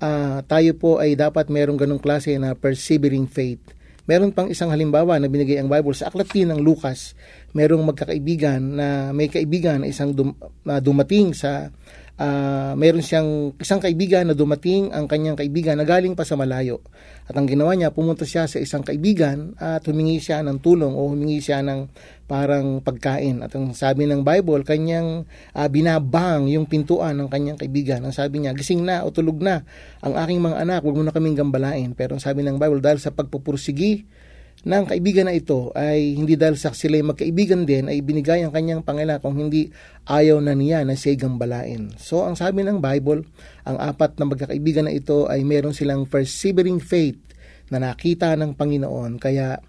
ah, 0.00 0.40
tayo 0.48 0.72
po 0.74 0.98
ay 0.98 1.14
dapat 1.14 1.52
merong 1.52 1.78
ganong 1.78 2.02
klase 2.02 2.34
na 2.40 2.56
persevering 2.56 3.28
faith. 3.28 3.60
Meron 4.04 4.36
pang 4.36 4.52
isang 4.52 4.68
halimbawa 4.68 5.16
na 5.16 5.32
binigay 5.32 5.56
ang 5.56 5.72
Bible 5.72 5.96
sa 5.96 6.12
aklat 6.12 6.28
din 6.28 6.52
ng 6.52 6.60
Lucas. 6.60 7.16
Merong 7.56 7.88
magkakaibigan 7.88 8.60
na 8.60 8.88
may 9.16 9.32
kaibigan 9.32 9.80
na 9.80 9.88
isang 9.88 10.12
dum- 10.12 10.36
na 10.60 10.76
dumating 10.76 11.32
sa 11.32 11.72
ah, 12.20 12.72
meron 12.78 13.02
siyang 13.02 13.54
isang 13.58 13.82
kaibigan 13.82 14.26
na 14.28 14.34
dumating 14.36 14.94
ang 14.94 15.10
kanyang 15.10 15.34
kaibigan 15.34 15.78
na 15.78 15.86
galing 15.86 16.14
pa 16.14 16.22
sa 16.22 16.38
malayo. 16.38 16.78
At 17.24 17.34
ang 17.34 17.48
ginawa 17.48 17.72
niya, 17.72 17.90
pumunta 17.90 18.28
siya 18.28 18.44
sa 18.44 18.60
isang 18.60 18.84
kaibigan 18.84 19.56
at 19.56 19.82
humingi 19.88 20.20
siya 20.20 20.44
ng 20.44 20.60
tulong 20.60 20.92
o 20.92 21.08
humingi 21.08 21.40
siya 21.40 21.64
ng 21.64 21.88
parang 22.28 22.84
pagkain. 22.84 23.40
At 23.40 23.56
ang 23.56 23.72
sabi 23.72 24.04
ng 24.04 24.22
Bible, 24.22 24.62
kanyang 24.62 25.24
ah, 25.56 25.66
binabang 25.66 26.46
yung 26.52 26.68
pintuan 26.68 27.18
ng 27.18 27.28
kanyang 27.32 27.58
kaibigan. 27.58 28.04
Ang 28.04 28.14
sabi 28.14 28.44
niya, 28.44 28.52
gising 28.52 28.84
na 28.84 29.02
o 29.02 29.10
tulog 29.10 29.40
na 29.40 29.64
ang 30.04 30.14
aking 30.14 30.38
mga 30.38 30.56
anak, 30.62 30.80
huwag 30.84 31.00
mo 31.00 31.02
na 31.02 31.14
kaming 31.14 31.34
gambalain. 31.34 31.96
Pero 31.96 32.14
ang 32.14 32.22
sabi 32.22 32.44
ng 32.44 32.60
Bible, 32.60 32.84
dahil 32.84 33.00
sa 33.00 33.10
pagpupursigi 33.10 34.23
ng 34.64 34.84
kaibigan 34.88 35.28
na 35.28 35.34
ito 35.36 35.74
ay 35.76 36.16
hindi 36.16 36.40
dahil 36.40 36.56
sa 36.56 36.72
sila 36.72 36.96
ay 36.96 37.04
magkaibigan 37.04 37.68
din 37.68 37.90
ay 37.90 38.00
binigay 38.00 38.46
ang 38.46 38.54
kanyang 38.54 38.80
pangila 38.80 39.20
kung 39.20 39.36
hindi 39.36 39.68
ayaw 40.08 40.40
na 40.40 40.56
niya 40.56 40.86
na 40.88 40.96
siya 40.96 41.20
gambalain. 41.20 41.92
So 42.00 42.24
ang 42.24 42.38
sabi 42.38 42.64
ng 42.64 42.80
Bible, 42.80 43.28
ang 43.68 43.76
apat 43.76 44.16
na 44.16 44.24
magkakaibigan 44.24 44.88
na 44.88 44.96
ito 44.96 45.28
ay 45.28 45.44
meron 45.44 45.76
silang 45.76 46.08
persevering 46.08 46.80
faith 46.80 47.20
na 47.68 47.76
nakita 47.76 48.32
ng 48.40 48.56
Panginoon. 48.56 49.20
Kaya 49.20 49.60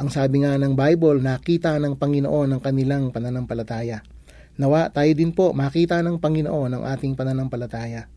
ang 0.00 0.08
sabi 0.08 0.46
nga 0.46 0.56
ng 0.56 0.72
Bible, 0.78 1.20
nakita 1.20 1.76
ng 1.76 2.00
Panginoon 2.00 2.56
ang 2.56 2.60
kanilang 2.64 3.12
pananampalataya. 3.12 4.00
Nawa 4.58 4.90
tayo 4.90 5.12
din 5.12 5.30
po 5.36 5.52
makita 5.52 6.00
ng 6.00 6.18
Panginoon 6.18 6.72
ang 6.72 6.84
ating 6.88 7.14
pananampalataya. 7.14 8.10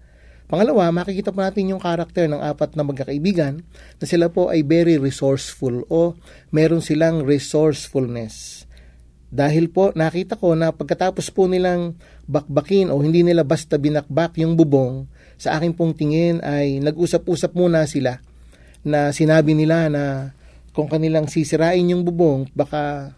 Pangalawa, 0.51 0.91
makikita 0.91 1.31
po 1.31 1.39
natin 1.39 1.71
yung 1.71 1.79
karakter 1.79 2.27
ng 2.27 2.43
apat 2.43 2.75
na 2.75 2.83
magkakaibigan 2.83 3.63
na 3.95 4.03
sila 4.03 4.27
po 4.27 4.51
ay 4.51 4.67
very 4.67 4.99
resourceful 4.99 5.87
o 5.87 6.11
meron 6.51 6.83
silang 6.83 7.23
resourcefulness. 7.23 8.67
Dahil 9.31 9.71
po 9.71 9.95
nakita 9.95 10.35
ko 10.35 10.51
na 10.59 10.75
pagkatapos 10.75 11.31
po 11.31 11.47
nilang 11.47 11.95
bakbakin 12.27 12.91
o 12.91 12.99
hindi 12.99 13.23
nila 13.23 13.47
basta 13.47 13.79
binakbak 13.79 14.35
yung 14.43 14.59
bubong, 14.59 15.07
sa 15.39 15.55
aking 15.55 15.71
pong 15.71 15.95
tingin 15.95 16.43
ay 16.43 16.83
nag-usap-usap 16.83 17.55
muna 17.55 17.87
sila 17.87 18.19
na 18.83 19.15
sinabi 19.15 19.55
nila 19.55 19.87
na 19.87 20.35
kung 20.75 20.91
kanilang 20.91 21.31
sisirain 21.31 21.95
yung 21.95 22.03
bubong, 22.03 22.51
baka 22.51 23.15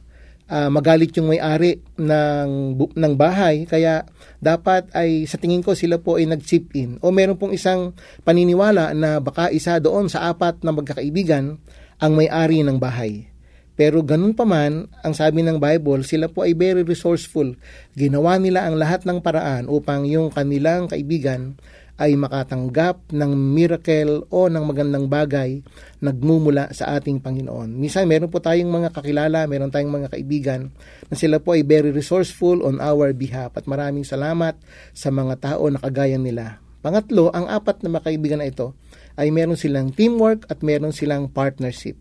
ah, 0.53 0.69
magalit 0.69 1.09
yung 1.17 1.33
may-ari 1.33 1.81
ng, 1.97 2.77
ng 2.93 3.13
bahay. 3.17 3.65
Kaya 3.65 4.05
dapat 4.37 4.93
ay 4.93 5.25
sa 5.25 5.41
tingin 5.41 5.65
ko 5.65 5.73
sila 5.73 5.97
po 5.97 6.21
ay 6.21 6.29
nag-chip 6.29 6.69
in. 6.77 7.01
O 7.01 7.09
meron 7.09 7.41
pong 7.41 7.57
isang 7.57 7.97
paniniwala 8.21 8.93
na 8.93 9.17
baka 9.17 9.49
isa 9.49 9.81
doon 9.81 10.13
sa 10.13 10.29
apat 10.29 10.61
na 10.61 10.69
magkakaibigan 10.69 11.57
ang 11.97 12.11
may-ari 12.13 12.61
ng 12.61 12.77
bahay. 12.77 13.33
Pero 13.73 14.05
ganun 14.05 14.37
pa 14.37 14.45
man, 14.45 14.85
ang 15.01 15.17
sabi 15.17 15.41
ng 15.41 15.57
Bible, 15.57 16.05
sila 16.05 16.29
po 16.29 16.45
ay 16.45 16.53
very 16.53 16.85
resourceful. 16.85 17.57
Ginawa 17.97 18.37
nila 18.37 18.69
ang 18.69 18.77
lahat 18.77 19.01
ng 19.01 19.17
paraan 19.17 19.65
upang 19.65 20.05
yung 20.05 20.29
kanilang 20.29 20.85
kaibigan 20.85 21.57
ay 22.01 22.17
makatanggap 22.17 23.13
ng 23.13 23.31
miracle 23.37 24.25
o 24.33 24.49
ng 24.49 24.63
magandang 24.65 25.05
bagay 25.05 25.61
nagmumula 26.01 26.73
sa 26.73 26.97
ating 26.97 27.21
Panginoon. 27.21 27.69
Minsan 27.77 28.09
meron 28.09 28.33
po 28.33 28.41
tayong 28.41 28.69
mga 28.69 28.89
kakilala, 28.97 29.45
meron 29.45 29.69
tayong 29.69 29.93
mga 29.93 30.09
kaibigan 30.17 30.73
na 31.07 31.15
sila 31.15 31.37
po 31.37 31.53
ay 31.53 31.61
very 31.61 31.93
resourceful 31.93 32.65
on 32.65 32.81
our 32.81 33.13
behalf 33.13 33.53
at 33.53 33.69
maraming 33.69 34.01
salamat 34.01 34.57
sa 34.97 35.13
mga 35.13 35.37
tao 35.37 35.69
na 35.69 35.77
kagaya 35.77 36.17
nila. 36.17 36.57
Pangatlo, 36.81 37.29
ang 37.31 37.47
apat 37.47 37.79
na 37.85 37.93
makaibigan 37.93 38.41
na 38.41 38.49
ito 38.49 38.75
ay 39.15 39.29
meron 39.29 39.55
silang 39.55 39.93
teamwork 39.93 40.49
at 40.49 40.65
meron 40.65 40.91
silang 40.91 41.29
partnership. 41.29 41.95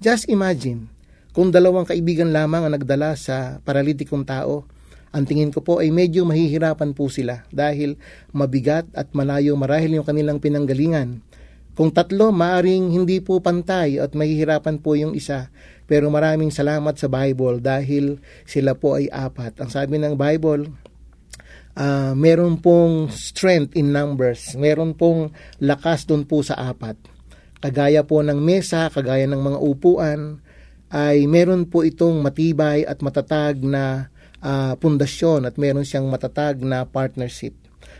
Just 0.00 0.26
imagine, 0.32 0.88
kung 1.36 1.52
dalawang 1.52 1.84
kaibigan 1.84 2.32
lamang 2.32 2.64
ang 2.64 2.72
nagdala 2.72 3.12
sa 3.14 3.60
paralitikong 3.60 4.24
tao, 4.24 4.64
ang 5.16 5.24
tingin 5.24 5.48
ko 5.48 5.64
po 5.64 5.80
ay 5.80 5.88
medyo 5.88 6.28
mahihirapan 6.28 6.92
po 6.92 7.08
sila 7.08 7.48
dahil 7.48 7.96
mabigat 8.36 8.84
at 8.92 9.16
malayo 9.16 9.56
marahil 9.56 9.96
yung 9.96 10.04
kanilang 10.04 10.44
pinanggalingan. 10.44 11.24
Kung 11.72 11.88
tatlo, 11.88 12.36
maaring 12.36 12.92
hindi 12.92 13.24
po 13.24 13.40
pantay 13.40 13.96
at 13.96 14.12
mahihirapan 14.12 14.76
po 14.76 14.92
yung 14.92 15.16
isa. 15.16 15.48
Pero 15.88 16.12
maraming 16.12 16.52
salamat 16.52 17.00
sa 17.00 17.08
Bible 17.08 17.64
dahil 17.64 18.20
sila 18.44 18.76
po 18.76 19.00
ay 19.00 19.08
apat. 19.08 19.56
Ang 19.60 19.72
sabi 19.72 19.96
ng 19.96 20.20
Bible, 20.20 20.68
ah, 21.76 22.12
meron 22.12 22.60
pong 22.60 23.08
strength 23.08 23.72
in 23.72 23.92
numbers. 23.92 24.52
Meron 24.52 24.96
pong 24.96 25.32
lakas 25.64 26.04
doon 26.04 26.28
po 26.28 26.44
sa 26.44 26.60
apat. 26.60 26.96
Kagaya 27.60 28.04
po 28.04 28.20
ng 28.20 28.36
mesa, 28.36 28.92
kagaya 28.92 29.24
ng 29.24 29.40
mga 29.40 29.58
upuan, 29.64 30.44
ay 30.92 31.24
meron 31.24 31.68
po 31.68 31.84
itong 31.84 32.20
matibay 32.20 32.84
at 32.84 33.00
matatag 33.00 33.60
na 33.64 34.12
ah, 34.40 34.74
pundasyon 34.76 35.48
at 35.48 35.54
meron 35.60 35.84
siyang 35.86 36.08
matatag 36.08 36.60
na 36.60 36.84
partnership. 36.84 37.56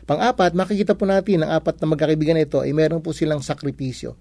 Pang-apat, 0.06 0.54
makikita 0.54 0.94
po 0.94 1.06
natin 1.06 1.42
ang 1.42 1.58
apat 1.58 1.82
na 1.82 1.86
magkakaibigan 1.90 2.38
na 2.38 2.46
ito 2.46 2.62
ay 2.62 2.70
meron 2.70 3.02
po 3.02 3.10
silang 3.10 3.42
sakripisyo. 3.42 4.14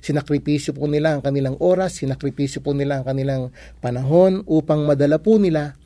Sinakripisyo 0.00 0.72
po 0.72 0.88
nila 0.88 1.16
ang 1.16 1.22
kanilang 1.24 1.60
oras, 1.60 2.00
sinakripisyo 2.00 2.64
po 2.64 2.72
nila 2.72 3.00
ang 3.00 3.04
kanilang 3.04 3.52
panahon 3.84 4.44
upang 4.48 4.88
madala 4.88 5.20
po 5.20 5.36
nila 5.36 5.76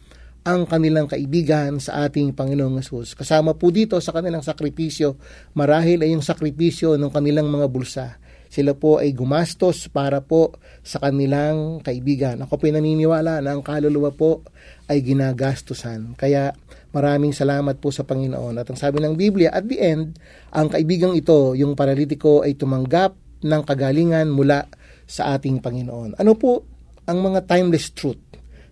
ang 0.44 0.68
kanilang 0.68 1.09
kaibigan 1.09 1.81
sa 1.81 2.05
ating 2.07 2.37
Panginoong 2.37 2.79
Yesus. 2.79 3.16
Kasama 3.16 3.57
po 3.57 3.73
dito 3.73 3.97
sa 3.99 4.12
kanilang 4.12 4.44
sakripisyo, 4.44 5.16
marahil 5.57 6.05
ay 6.05 6.12
yung 6.12 6.23
sakripisyo 6.23 7.01
ng 7.01 7.11
kanilang 7.11 7.49
mga 7.49 7.66
bulsa. 7.73 8.07
Sila 8.55 8.71
po 8.79 9.03
ay 9.03 9.11
gumastos 9.11 9.90
para 9.90 10.23
po 10.23 10.55
sa 10.87 11.03
kanilang 11.03 11.83
kaibigan. 11.83 12.38
Ako 12.47 12.55
po 12.55 12.71
naniniwala 12.71 13.43
na 13.43 13.51
ang 13.51 13.67
kaluluwa 13.67 14.14
po 14.14 14.47
ay 14.87 15.03
ginagastusan. 15.03 16.14
Kaya 16.14 16.55
maraming 16.95 17.35
salamat 17.35 17.83
po 17.83 17.90
sa 17.90 18.07
Panginoon. 18.07 18.62
At 18.62 18.71
ang 18.71 18.79
sabi 18.79 19.03
ng 19.03 19.19
Biblia, 19.19 19.51
at 19.51 19.67
the 19.67 19.83
end, 19.83 20.14
ang 20.55 20.71
kaibigang 20.71 21.19
ito, 21.19 21.59
yung 21.59 21.75
paralitiko 21.75 22.47
ay 22.47 22.55
tumanggap 22.55 23.19
ng 23.43 23.62
kagalingan 23.67 24.31
mula 24.31 24.71
sa 25.03 25.35
ating 25.35 25.59
Panginoon. 25.59 26.14
Ano 26.23 26.38
po 26.38 26.62
ang 27.11 27.27
mga 27.27 27.51
timeless 27.51 27.90
truth 27.90 28.23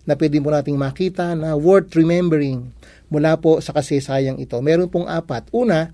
na 0.07 0.15
pwede 0.15 0.39
mo 0.39 0.47
nating 0.47 0.79
makita 0.79 1.35
na 1.35 1.59
worth 1.59 1.91
remembering 1.99 2.71
mula 3.11 3.35
po 3.35 3.59
sa 3.59 3.75
kasaysayan 3.75 4.39
ito. 4.39 4.55
Meron 4.63 4.87
pong 4.87 5.11
apat. 5.11 5.51
Una, 5.51 5.91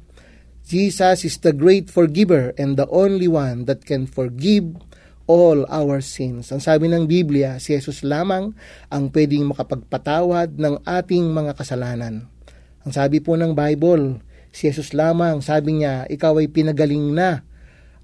Jesus 0.69 1.25
is 1.25 1.41
the 1.41 1.49
great 1.49 1.89
forgiver 1.89 2.53
and 2.53 2.77
the 2.77 2.85
only 2.93 3.25
one 3.25 3.65
that 3.65 3.89
can 3.89 4.05
forgive 4.05 4.77
all 5.25 5.65
our 5.65 5.97
sins. 5.97 6.53
Ang 6.53 6.61
sabi 6.61 6.85
ng 6.85 7.09
Biblia, 7.09 7.57
si 7.57 7.73
Jesus 7.73 8.05
lamang 8.05 8.53
ang 8.93 9.09
pwedeng 9.09 9.49
makapagpatawad 9.49 10.61
ng 10.61 10.85
ating 10.85 11.25
mga 11.25 11.57
kasalanan. 11.57 12.29
Ang 12.85 12.91
sabi 12.93 13.17
po 13.17 13.33
ng 13.33 13.57
Bible, 13.57 14.21
si 14.53 14.69
Jesus 14.69 14.93
lamang, 14.93 15.41
sabi 15.41 15.81
niya, 15.81 16.05
ikaw 16.05 16.37
ay 16.37 16.53
pinagaling 16.53 17.17
na 17.17 17.41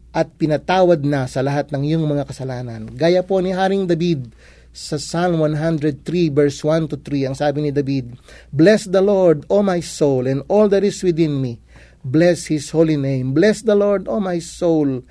at 0.09 0.33
pinatawad 0.33 1.05
na 1.05 1.29
sa 1.29 1.45
lahat 1.45 1.69
ng 1.69 1.85
iyong 1.85 2.05
mga 2.09 2.25
kasalanan. 2.25 2.89
Gaya 2.97 3.21
po 3.21 3.45
ni 3.45 3.53
Haring 3.53 3.85
David 3.85 4.33
sa 4.73 4.97
Psalm 4.97 5.37
103 5.37 6.01
verse 6.33 6.59
1 6.65 6.89
to 6.89 6.97
3, 6.97 7.29
ang 7.29 7.37
sabi 7.37 7.61
ni 7.61 7.69
David, 7.69 8.17
Bless 8.49 8.89
the 8.89 9.05
Lord, 9.05 9.45
O 9.53 9.61
my 9.61 9.85
soul, 9.85 10.25
and 10.25 10.41
all 10.49 10.65
that 10.65 10.81
is 10.81 10.97
within 11.05 11.37
me. 11.37 11.61
Bless 12.05 12.53
His 12.53 12.69
holy 12.69 13.01
name. 13.01 13.33
Bless 13.33 13.65
the 13.65 13.73
Lord, 13.73 14.05
O 14.05 14.21
my 14.21 14.37
soul, 14.37 15.01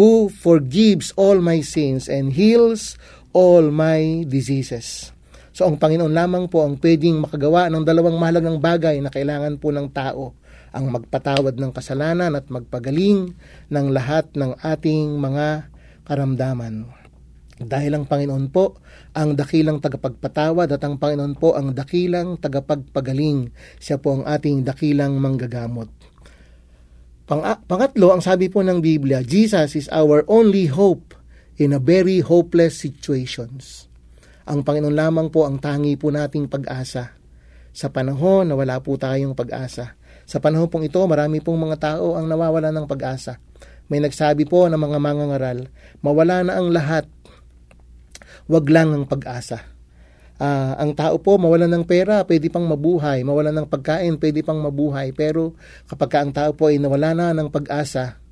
who 0.00 0.32
forgives 0.32 1.12
all 1.20 1.44
my 1.44 1.60
sins 1.60 2.08
and 2.08 2.32
heals 2.32 2.96
all 3.36 3.68
my 3.68 4.24
diseases. 4.24 5.12
So 5.52 5.68
ang 5.68 5.76
Panginoon 5.76 6.14
lamang 6.14 6.48
po 6.48 6.64
ang 6.64 6.80
pwedeng 6.80 7.20
makagawa 7.20 7.68
ng 7.68 7.84
dalawang 7.84 8.16
mahalagang 8.16 8.56
bagay 8.56 9.02
na 9.04 9.12
kailangan 9.12 9.60
po 9.60 9.68
ng 9.68 9.90
tao 9.92 10.32
ang 10.72 10.88
magpatawad 10.88 11.58
ng 11.58 11.72
kasalanan 11.74 12.32
at 12.38 12.46
magpagaling 12.48 13.34
ng 13.68 13.86
lahat 13.92 14.32
ng 14.32 14.54
ating 14.64 15.18
mga 15.18 15.68
karamdaman. 16.06 16.97
Dahil 17.58 17.98
ang 17.98 18.04
Panginoon 18.06 18.54
po 18.54 18.78
ang 19.18 19.34
dakilang 19.34 19.82
tagapagpatawad 19.82 20.70
at 20.70 20.82
ang 20.86 20.94
Panginoon 21.02 21.34
po 21.34 21.58
ang 21.58 21.74
dakilang 21.74 22.38
tagapagpagaling. 22.38 23.50
Siya 23.82 23.98
po 23.98 24.22
ang 24.22 24.24
ating 24.26 24.62
dakilang 24.62 25.18
manggagamot. 25.18 25.90
Pang 27.28 27.42
pangatlo, 27.42 28.14
ang 28.14 28.22
sabi 28.22 28.48
po 28.48 28.62
ng 28.62 28.78
Biblia, 28.80 29.20
Jesus 29.20 29.74
is 29.76 29.86
our 29.92 30.22
only 30.30 30.70
hope 30.70 31.12
in 31.58 31.74
a 31.74 31.82
very 31.82 32.22
hopeless 32.22 32.78
situations. 32.78 33.90
Ang 34.48 34.64
Panginoon 34.64 34.96
lamang 34.96 35.28
po 35.28 35.44
ang 35.44 35.60
tangi 35.60 35.98
po 35.98 36.08
nating 36.08 36.48
pag-asa. 36.48 37.12
Sa 37.74 37.92
panahon 37.92 38.48
na 38.48 38.56
wala 38.56 38.80
po 38.80 38.96
tayong 38.96 39.36
pag-asa. 39.36 39.98
Sa 40.24 40.40
panahon 40.40 40.72
pong 40.72 40.88
ito, 40.88 41.02
marami 41.04 41.44
pong 41.44 41.68
mga 41.68 41.76
tao 41.76 42.16
ang 42.16 42.24
nawawala 42.30 42.72
ng 42.72 42.86
pag-asa. 42.88 43.42
May 43.92 44.00
nagsabi 44.04 44.44
po 44.48 44.68
ng 44.68 44.76
mga 44.76 44.98
mangangaral, 45.00 45.58
mawala 46.04 46.44
na 46.44 46.60
ang 46.60 46.72
lahat 46.72 47.08
wag 48.48 48.66
lang 48.72 48.96
ang 48.96 49.04
pag-asa. 49.04 49.62
Uh, 50.38 50.72
ang 50.78 50.94
tao 50.94 51.18
po 51.18 51.34
mawalan 51.34 51.68
ng 51.68 51.84
pera, 51.84 52.22
pwede 52.22 52.46
pang 52.46 52.62
mabuhay, 52.62 53.26
mawalan 53.26 53.52
ng 53.58 53.68
pagkain, 53.68 54.16
pwede 54.22 54.40
pang 54.46 54.62
mabuhay. 54.62 55.10
Pero 55.12 55.58
kapag 55.90 56.08
ka 56.08 56.18
ang 56.22 56.32
tao 56.32 56.54
po 56.54 56.70
ay 56.70 56.78
nawala 56.78 57.12
na 57.12 57.34
ng 57.34 57.50
pag-asa, 57.50 58.22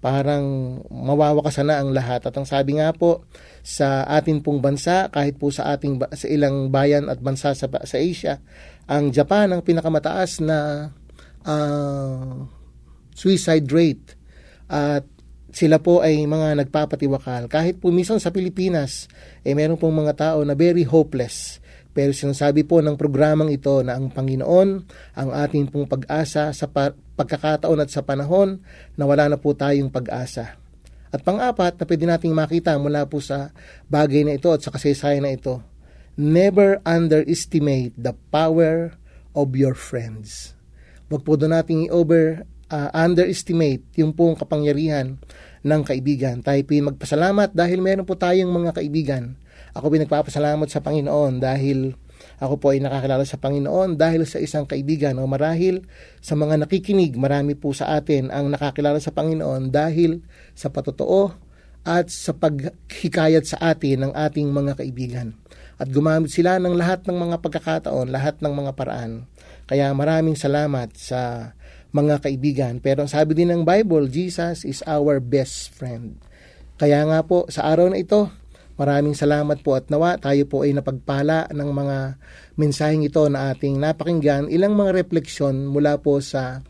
parang 0.00 0.80
mawawakasan 0.88 1.68
na 1.68 1.76
ang 1.78 1.92
lahat. 1.92 2.24
At 2.24 2.34
ang 2.40 2.48
sabi 2.48 2.80
nga 2.80 2.90
po 2.96 3.28
sa 3.60 4.08
atin 4.08 4.40
pong 4.40 4.64
bansa, 4.64 5.12
kahit 5.12 5.36
po 5.36 5.52
sa 5.52 5.76
ating 5.76 6.00
sa 6.16 6.26
ilang 6.26 6.72
bayan 6.72 7.12
at 7.12 7.20
bansa 7.20 7.52
sa, 7.52 7.68
sa 7.68 7.96
Asia, 8.00 8.40
ang 8.88 9.12
Japan 9.12 9.52
ang 9.52 9.60
pinakamataas 9.60 10.40
na 10.40 10.88
uh, 11.44 12.48
suicide 13.12 13.68
rate 13.68 14.16
at 14.72 15.04
sila 15.50 15.82
po 15.82 16.00
ay 16.02 16.22
mga 16.26 16.62
nagpapatiwakal. 16.64 17.50
Kahit 17.50 17.82
po 17.82 17.90
minsan 17.90 18.22
sa 18.22 18.30
Pilipinas, 18.30 19.10
eh 19.42 19.54
meron 19.54 19.78
pong 19.78 19.94
mga 19.94 20.14
tao 20.14 20.38
na 20.46 20.54
very 20.54 20.86
hopeless. 20.86 21.58
Pero 21.90 22.14
sinasabi 22.14 22.62
po 22.62 22.78
ng 22.78 22.94
programang 22.94 23.50
ito 23.50 23.82
na 23.82 23.98
ang 23.98 24.14
Panginoon 24.14 24.68
ang 25.18 25.28
ating 25.34 25.66
pong 25.68 25.90
pag-asa 25.90 26.54
sa 26.54 26.66
pa- 26.70 26.94
pagkakataon 27.18 27.82
at 27.82 27.90
sa 27.90 28.06
panahon 28.06 28.62
na 28.94 29.04
wala 29.10 29.26
na 29.26 29.36
po 29.36 29.50
tayong 29.52 29.90
pag-asa. 29.90 30.54
At 31.10 31.26
pang-apat 31.26 31.74
na 31.74 31.84
pwede 31.90 32.04
nating 32.06 32.30
makita 32.30 32.78
mula 32.78 33.02
po 33.10 33.18
sa 33.18 33.50
bagay 33.90 34.22
na 34.22 34.38
ito 34.38 34.54
at 34.54 34.62
sa 34.62 34.70
kasaysayan 34.70 35.26
na 35.26 35.34
ito, 35.34 35.58
never 36.14 36.78
underestimate 36.86 37.90
the 37.98 38.14
power 38.30 38.94
of 39.34 39.58
your 39.58 39.74
friends. 39.74 40.54
Huwag 41.10 41.26
po 41.26 41.34
doon 41.34 41.58
nating 41.58 41.90
i-over 41.90 42.46
uh, 42.70 42.88
underestimate 42.94 43.84
yung 43.98 44.14
pong 44.14 44.38
kapangyarihan 44.38 45.18
ng 45.60 45.82
kaibigan. 45.84 46.40
Tayo 46.40 46.62
po 46.64 46.72
magpasalamat 46.78 47.52
dahil 47.52 47.84
meron 47.84 48.08
po 48.08 48.16
tayong 48.16 48.48
mga 48.48 48.80
kaibigan. 48.80 49.36
Ako 49.76 49.92
po 49.92 49.94
nagpapasalamat 49.98 50.66
sa 50.70 50.80
Panginoon 50.80 51.38
dahil 51.38 51.94
ako 52.40 52.54
po 52.60 52.66
ay 52.72 52.80
nakakilala 52.80 53.24
sa 53.24 53.36
Panginoon 53.36 53.96
dahil 53.96 54.24
sa 54.24 54.40
isang 54.40 54.64
kaibigan 54.64 55.16
o 55.20 55.24
marahil 55.28 55.84
sa 56.24 56.36
mga 56.36 56.64
nakikinig, 56.64 57.16
marami 57.16 57.56
po 57.56 57.72
sa 57.76 57.96
atin 57.96 58.32
ang 58.32 58.48
nakakilala 58.48 59.00
sa 59.00 59.12
Panginoon 59.12 59.68
dahil 59.68 60.24
sa 60.56 60.72
patotoo 60.72 61.32
at 61.84 62.12
sa 62.12 62.36
paghikayat 62.36 63.44
sa 63.44 63.56
atin 63.72 64.08
ng 64.08 64.12
ating 64.12 64.48
mga 64.52 64.80
kaibigan. 64.80 65.36
At 65.80 65.88
gumamit 65.88 66.28
sila 66.28 66.60
ng 66.60 66.76
lahat 66.76 67.08
ng 67.08 67.16
mga 67.16 67.36
pagkakataon, 67.40 68.12
lahat 68.12 68.44
ng 68.44 68.52
mga 68.52 68.76
paraan. 68.76 69.24
Kaya 69.64 69.88
maraming 69.96 70.36
salamat 70.36 70.92
sa 70.92 71.52
mga 71.90 72.22
kaibigan. 72.22 72.74
Pero 72.78 73.06
sabi 73.06 73.34
din 73.34 73.50
ng 73.50 73.62
Bible, 73.66 74.06
Jesus 74.10 74.62
is 74.66 74.80
our 74.86 75.18
best 75.18 75.74
friend. 75.74 76.18
Kaya 76.80 77.04
nga 77.04 77.20
po, 77.26 77.44
sa 77.52 77.68
araw 77.68 77.92
na 77.92 78.00
ito, 78.00 78.30
maraming 78.80 79.12
salamat 79.12 79.60
po 79.60 79.76
at 79.76 79.92
nawa 79.92 80.16
tayo 80.16 80.48
po 80.48 80.64
ay 80.64 80.72
napagpala 80.72 81.50
ng 81.52 81.70
mga 81.70 81.98
mensaheng 82.56 83.04
ito 83.04 83.20
na 83.28 83.52
ating 83.52 83.76
napakinggan. 83.76 84.48
Ilang 84.48 84.72
mga 84.72 84.96
refleksyon 84.96 85.68
mula 85.68 86.00
po 86.00 86.24
sa 86.24 86.64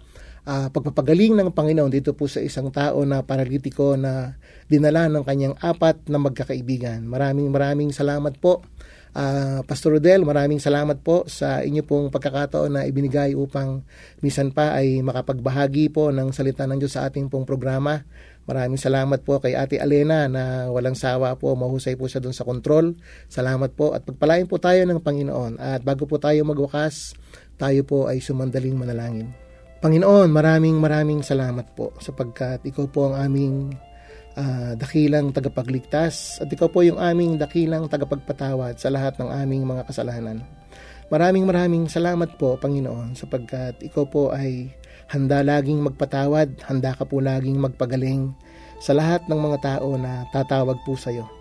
uh, 0.50 0.66
pagpapagaling 0.72 1.38
ng 1.38 1.54
Panginoon 1.54 1.92
dito 1.92 2.16
po 2.16 2.26
sa 2.26 2.42
isang 2.42 2.74
tao 2.74 3.06
na 3.06 3.22
paralitiko 3.22 3.94
na 3.94 4.35
dinala 4.66 5.06
ng 5.06 5.22
kanyang 5.22 5.54
apat 5.62 6.11
na 6.11 6.18
magkakaibigan. 6.18 7.06
Maraming 7.06 7.46
maraming 7.50 7.94
salamat 7.94 8.35
po 8.42 8.66
Uh, 9.11 9.66
Pastor 9.66 9.99
Rodel, 9.99 10.23
maraming 10.23 10.62
salamat 10.62 11.03
po 11.03 11.27
sa 11.27 11.66
inyo 11.66 11.83
pong 11.83 12.14
pagkakataon 12.14 12.70
na 12.70 12.83
ibinigay 12.87 13.35
upang 13.35 13.83
misan 14.23 14.55
pa 14.55 14.79
ay 14.79 15.03
makapagbahagi 15.03 15.90
po 15.90 16.14
ng 16.14 16.31
salita 16.31 16.62
ng 16.62 16.79
Diyos 16.79 16.94
sa 16.94 17.11
ating 17.11 17.27
pong 17.27 17.42
programa. 17.42 18.07
Maraming 18.46 18.79
salamat 18.79 19.27
po 19.27 19.42
kay 19.42 19.59
Ate 19.59 19.83
Alena 19.83 20.31
na 20.31 20.70
walang 20.70 20.94
sawa 20.94 21.35
po, 21.35 21.59
mahusay 21.59 21.99
po 21.99 22.07
siya 22.07 22.23
doon 22.23 22.35
sa 22.35 22.46
kontrol. 22.46 22.94
Salamat 23.27 23.75
po 23.75 23.99
at 23.99 24.07
pagpalain 24.07 24.46
po 24.46 24.62
tayo 24.62 24.87
ng 24.87 25.03
Panginoon. 25.03 25.59
At 25.59 25.83
bago 25.83 26.07
po 26.07 26.23
tayo 26.23 26.46
magwakas, 26.46 27.18
tayo 27.59 27.83
po 27.83 28.07
ay 28.07 28.23
sumandaling 28.23 28.79
manalangin. 28.79 29.35
Panginoon, 29.83 30.31
maraming 30.31 30.79
maraming 30.79 31.27
salamat 31.27 31.75
po 31.75 31.90
sapagkat 31.99 32.62
ikaw 32.62 32.87
po 32.87 33.11
ang 33.11 33.27
aming 33.27 33.75
uh, 34.40 34.72
dakilang 34.81 35.37
tagapagligtas 35.37 36.40
at 36.40 36.48
ikaw 36.48 36.72
po 36.72 36.81
yung 36.81 36.96
aming 36.96 37.37
dakilang 37.37 37.87
tagapagpatawad 37.92 38.81
sa 38.81 38.88
lahat 38.88 39.20
ng 39.20 39.29
aming 39.29 39.68
mga 39.68 39.85
kasalanan. 39.85 40.40
Maraming 41.11 41.44
maraming 41.44 41.85
salamat 41.90 42.38
po, 42.38 42.57
Panginoon, 42.57 43.18
sapagkat 43.18 43.83
ikaw 43.83 44.07
po 44.07 44.22
ay 44.31 44.70
handa 45.11 45.42
laging 45.42 45.83
magpatawad, 45.83 46.62
handa 46.70 46.94
ka 46.94 47.03
po 47.03 47.18
laging 47.18 47.59
magpagaling 47.59 48.31
sa 48.79 48.94
lahat 48.94 49.26
ng 49.26 49.37
mga 49.37 49.59
tao 49.59 49.98
na 49.98 50.24
tatawag 50.31 50.79
po 50.87 50.94
sa 50.94 51.11
iyo. 51.11 51.39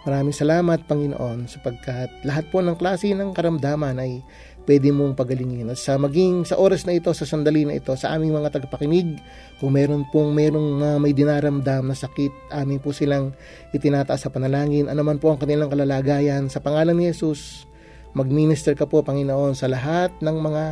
Maraming 0.00 0.32
salamat, 0.32 0.88
Panginoon, 0.88 1.44
sapagkat 1.44 2.08
lahat 2.24 2.48
po 2.48 2.64
ng 2.64 2.72
klase 2.80 3.12
ng 3.12 3.36
karamdaman 3.36 4.00
ay 4.00 4.24
pwede 4.64 4.88
mong 4.96 5.12
pagalingin. 5.12 5.68
At 5.68 5.76
sa 5.76 6.00
maging 6.00 6.48
sa 6.48 6.56
oras 6.56 6.88
na 6.88 6.96
ito, 6.96 7.12
sa 7.12 7.28
sandali 7.28 7.68
na 7.68 7.76
ito, 7.76 7.92
sa 8.00 8.16
aming 8.16 8.32
mga 8.32 8.48
tagapakinig, 8.48 9.20
kung 9.60 9.76
meron 9.76 10.08
pong 10.08 10.32
merong 10.32 10.80
uh, 10.80 10.96
may 10.96 11.12
dinaramdam 11.12 11.84
na 11.84 11.92
sakit, 11.92 12.32
amin 12.48 12.80
po 12.80 12.96
silang 12.96 13.36
itinataas 13.76 14.24
sa 14.24 14.32
panalangin. 14.32 14.88
Ano 14.88 15.04
man 15.04 15.20
po 15.20 15.36
ang 15.36 15.40
kanilang 15.42 15.68
kalalagayan, 15.68 16.48
sa 16.48 16.64
pangalan 16.64 16.96
ni 16.96 17.12
Jesus, 17.12 17.68
magminister 18.16 18.72
ka 18.72 18.88
po, 18.88 19.04
Panginoon, 19.04 19.52
sa 19.52 19.68
lahat 19.68 20.16
ng 20.24 20.36
mga 20.40 20.64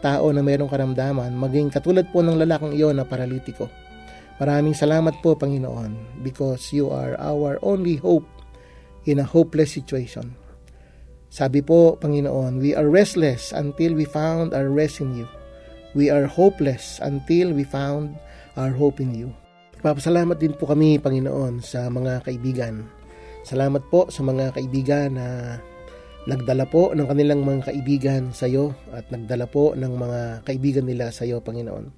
tao 0.00 0.32
na 0.32 0.40
merong 0.40 0.72
karamdaman, 0.72 1.36
maging 1.36 1.68
katulad 1.68 2.08
po 2.08 2.24
ng 2.24 2.40
lalaking 2.40 2.72
iyon 2.72 2.96
na 2.96 3.04
paralitiko. 3.04 3.68
Maraming 4.40 4.72
salamat 4.72 5.20
po, 5.20 5.36
Panginoon, 5.36 6.24
because 6.24 6.72
you 6.72 6.88
are 6.88 7.12
our 7.20 7.60
only 7.60 8.00
hope 8.00 8.24
in 9.06 9.20
a 9.20 9.26
hopeless 9.26 9.72
situation. 9.72 10.36
Sabi 11.30 11.62
po, 11.62 11.94
Panginoon, 12.02 12.58
we 12.58 12.74
are 12.74 12.90
restless 12.90 13.54
until 13.54 13.94
we 13.94 14.02
found 14.02 14.50
our 14.50 14.66
rest 14.66 14.98
in 14.98 15.14
you. 15.14 15.30
We 15.94 16.10
are 16.10 16.26
hopeless 16.26 16.98
until 16.98 17.54
we 17.54 17.62
found 17.62 18.18
our 18.58 18.74
hope 18.74 18.98
in 18.98 19.14
you. 19.14 19.30
Papasalamat 19.80 20.42
din 20.42 20.52
po 20.58 20.66
kami, 20.68 20.98
Panginoon, 20.98 21.62
sa 21.62 21.86
mga 21.86 22.26
kaibigan. 22.26 22.84
Salamat 23.46 23.86
po 23.88 24.10
sa 24.10 24.20
mga 24.26 24.52
kaibigan 24.58 25.16
na 25.16 25.56
nagdala 26.30 26.70
po 26.70 26.94
ng 26.94 27.10
kanilang 27.10 27.42
mga 27.42 27.74
kaibigan 27.74 28.30
sa 28.30 28.46
iyo 28.46 28.70
at 28.94 29.02
nagdala 29.10 29.50
po 29.50 29.74
ng 29.74 29.90
mga 29.98 30.20
kaibigan 30.46 30.86
nila 30.86 31.10
sa 31.10 31.26
iyo, 31.26 31.42
Panginoon. 31.42 31.90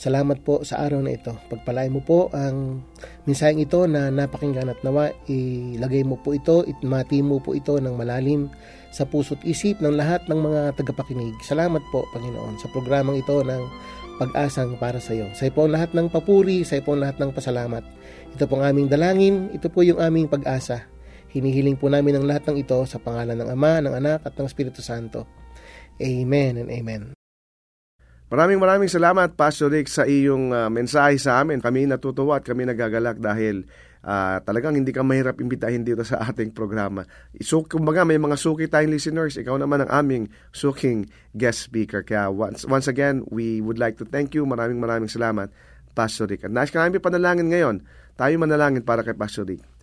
Salamat 0.00 0.40
po 0.40 0.64
sa 0.64 0.80
araw 0.80 1.04
na 1.04 1.12
ito. 1.12 1.36
Pagpalain 1.52 1.92
mo 1.92 2.00
po 2.00 2.32
ang 2.32 2.80
mensaheng 3.28 3.60
ito 3.60 3.84
na 3.84 4.08
napakinggan 4.08 4.72
at 4.72 4.80
nawa, 4.80 5.12
ilagay 5.28 6.00
mo 6.00 6.16
po 6.16 6.32
ito, 6.32 6.64
itmati 6.64 7.20
mo 7.20 7.44
po 7.44 7.52
ito 7.52 7.76
ng 7.76 7.92
malalim 7.92 8.48
sa 8.88 9.04
puso't 9.04 9.44
isip 9.44 9.84
ng 9.84 9.92
lahat 10.00 10.24
ng 10.32 10.40
mga 10.40 10.80
tagapakinig. 10.80 11.36
Salamat 11.44 11.84
po, 11.92 12.08
Panginoon, 12.16 12.56
sa 12.56 12.72
programang 12.72 13.20
ito 13.20 13.44
ng 13.44 13.62
pag-asang 14.16 14.80
para 14.80 14.96
sa 14.96 15.12
iyo. 15.12 15.28
Sa 15.36 15.44
po 15.52 15.68
ang 15.68 15.76
lahat 15.76 15.92
ng 15.92 16.08
papuri, 16.08 16.64
sa 16.64 16.80
po 16.80 16.96
ang 16.96 17.04
lahat 17.04 17.20
ng 17.20 17.36
pasalamat. 17.36 17.84
Ito 18.32 18.48
po 18.48 18.62
ang 18.62 18.72
aming 18.72 18.88
dalangin, 18.88 19.52
ito 19.52 19.68
po 19.68 19.84
yung 19.84 20.00
aming 20.00 20.32
pag-asa 20.32 20.93
Hinihiling 21.34 21.74
po 21.74 21.90
namin 21.90 22.14
ang 22.14 22.30
lahat 22.30 22.46
ng 22.46 22.62
ito 22.62 22.78
sa 22.86 23.02
pangalan 23.02 23.34
ng 23.34 23.50
Ama, 23.50 23.82
ng 23.82 23.94
Anak 23.98 24.22
at 24.22 24.38
ng 24.38 24.46
Espiritu 24.46 24.78
Santo. 24.78 25.26
Amen 25.98 26.62
and 26.62 26.70
Amen. 26.70 27.18
Maraming 28.30 28.62
maraming 28.62 28.90
salamat 28.90 29.34
Pastor 29.34 29.70
Rick 29.70 29.90
sa 29.90 30.06
iyong 30.06 30.54
uh, 30.54 30.70
mensahe 30.70 31.18
sa 31.18 31.42
amin. 31.42 31.58
Kami 31.58 31.90
natutuwa 31.90 32.38
at 32.38 32.46
kami 32.46 32.66
nagagalak 32.66 33.18
dahil 33.18 33.66
uh, 34.06 34.38
talagang 34.46 34.78
hindi 34.78 34.94
ka 34.94 35.02
mahirap 35.02 35.42
imbitahin 35.42 35.82
dito 35.82 36.06
sa 36.06 36.22
ating 36.22 36.54
programa. 36.54 37.02
So, 37.42 37.66
kumbaga 37.66 38.06
may 38.06 38.16
mga 38.16 38.38
suki 38.38 38.70
tayong 38.70 38.94
listeners. 38.94 39.34
Ikaw 39.34 39.58
naman 39.58 39.84
ang 39.84 39.90
aming 39.90 40.24
suking 40.54 41.10
guest 41.34 41.66
speaker. 41.66 42.06
Kaya 42.06 42.30
once, 42.30 42.62
once 42.64 42.86
again, 42.86 43.26
we 43.28 43.58
would 43.58 43.82
like 43.82 43.98
to 43.98 44.06
thank 44.06 44.38
you. 44.38 44.46
Maraming 44.46 44.78
maraming 44.78 45.10
salamat 45.10 45.50
Pastor 45.98 46.30
Rick. 46.30 46.46
At 46.46 46.54
nais 46.54 46.70
ka 46.70 46.78
namin 46.78 47.02
panalangin 47.02 47.50
ngayon. 47.50 47.82
Tayo 48.14 48.34
manalangin 48.38 48.86
para 48.86 49.02
kay 49.02 49.18
Pastor 49.18 49.42
Rick. 49.46 49.73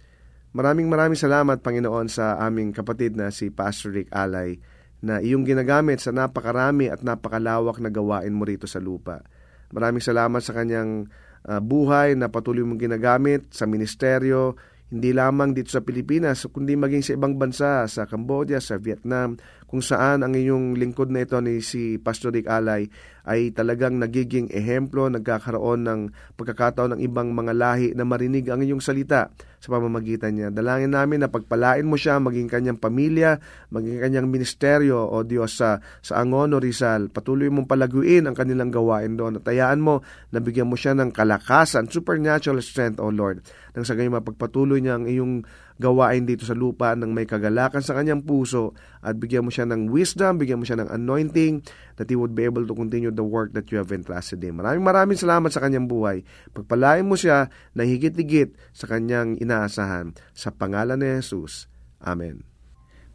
Maraming 0.51 0.91
maraming 0.91 1.15
salamat, 1.15 1.63
Panginoon, 1.63 2.11
sa 2.11 2.35
aming 2.43 2.75
kapatid 2.75 3.15
na 3.15 3.31
si 3.31 3.47
Pastor 3.47 3.95
Rick 3.95 4.11
Alay 4.11 4.59
na 4.99 5.23
iyong 5.23 5.47
ginagamit 5.47 6.03
sa 6.03 6.11
napakarami 6.11 6.91
at 6.91 7.01
napakalawak 7.01 7.79
na 7.79 7.87
gawain 7.87 8.35
mo 8.35 8.43
rito 8.43 8.67
sa 8.67 8.83
lupa. 8.83 9.23
Maraming 9.71 10.03
salamat 10.03 10.43
sa 10.43 10.51
kanyang 10.51 11.07
uh, 11.47 11.63
buhay 11.63 12.19
na 12.19 12.27
patuloy 12.27 12.67
mong 12.67 12.83
ginagamit 12.83 13.47
sa 13.49 13.63
ministeryo, 13.63 14.59
hindi 14.91 15.15
lamang 15.15 15.55
dito 15.55 15.71
sa 15.71 15.79
Pilipinas, 15.79 16.43
kundi 16.51 16.75
maging 16.75 16.99
sa 16.99 17.11
ibang 17.15 17.39
bansa, 17.39 17.87
sa 17.87 18.03
Cambodia, 18.03 18.59
sa 18.59 18.75
Vietnam, 18.75 19.39
kung 19.71 19.79
saan 19.79 20.19
ang 20.19 20.35
inyong 20.35 20.75
lingkod 20.75 21.07
na 21.07 21.23
ito 21.23 21.39
ni 21.39 21.63
si 21.63 21.95
Pastor 21.95 22.35
Rick 22.35 22.51
Alay 22.51 22.91
ay 23.23 23.55
talagang 23.55 23.95
nagiging 24.01 24.51
ehemplo, 24.51 25.07
nagkakaroon 25.07 25.87
ng 25.87 25.99
pagkakataon 26.35 26.97
ng 26.97 27.01
ibang 27.07 27.31
mga 27.31 27.53
lahi 27.55 27.87
na 27.95 28.03
marinig 28.03 28.51
ang 28.51 28.59
inyong 28.59 28.83
salita 28.83 29.31
sa 29.61 29.67
pamamagitan 29.69 30.33
niya. 30.33 30.49
Dalangin 30.49 30.91
namin 30.91 31.21
na 31.21 31.29
pagpalain 31.29 31.85
mo 31.85 31.95
siya, 31.95 32.17
maging 32.17 32.49
kanyang 32.49 32.81
pamilya, 32.81 33.37
maging 33.69 34.01
kanyang 34.01 34.27
ministeryo, 34.27 34.97
o 34.97 35.21
Diyos, 35.21 35.53
sa, 35.53 35.77
sa 36.01 36.17
Angono, 36.17 36.57
Rizal. 36.57 37.13
Patuloy 37.13 37.47
mong 37.53 37.69
palaguin 37.69 38.25
ang 38.25 38.33
kanilang 38.33 38.73
gawain 38.73 39.13
doon. 39.13 39.37
At 39.37 39.47
mo, 39.77 40.01
nabigyan 40.33 40.65
mo 40.65 40.73
siya 40.73 40.97
ng 40.97 41.13
kalakasan, 41.13 41.93
supernatural 41.93 42.59
strength, 42.65 42.97
O 42.97 43.13
Lord. 43.13 43.45
Nang 43.77 43.85
sa 43.85 43.93
ganyan 43.93 44.17
mapagpatuloy 44.17 44.81
niya 44.81 44.97
ang 44.97 45.05
iyong 45.05 45.45
gawain 45.81 46.29
dito 46.29 46.45
sa 46.45 46.53
lupa 46.53 46.93
ng 46.93 47.09
may 47.09 47.25
kagalakan 47.25 47.81
sa 47.81 47.97
kanyang 47.97 48.21
puso 48.21 48.77
at 49.01 49.17
bigyan 49.17 49.41
mo 49.41 49.49
siya 49.49 49.65
ng 49.65 49.89
wisdom, 49.89 50.37
bigyan 50.37 50.61
mo 50.61 50.65
siya 50.69 50.77
ng 50.77 50.93
anointing 50.93 51.65
that 51.97 52.05
he 52.05 52.13
would 52.13 52.37
be 52.37 52.45
able 52.45 52.61
to 52.61 52.77
continue 52.77 53.09
the 53.09 53.25
work 53.25 53.57
that 53.57 53.73
you 53.73 53.81
have 53.81 53.89
entrusted 53.89 54.37
him. 54.45 54.61
Maraming 54.61 54.85
maraming 54.85 55.17
salamat 55.17 55.49
sa 55.49 55.59
kanyang 55.59 55.89
buhay. 55.89 56.21
Pagpalain 56.53 57.03
mo 57.03 57.17
siya 57.17 57.49
na 57.73 57.81
higit-higit 57.81 58.53
sa 58.71 58.85
kanyang 58.85 59.41
inaasahan. 59.41 60.13
Sa 60.37 60.53
pangalan 60.53 61.01
ni 61.01 61.09
Jesus. 61.17 61.65
Amen. 61.97 62.45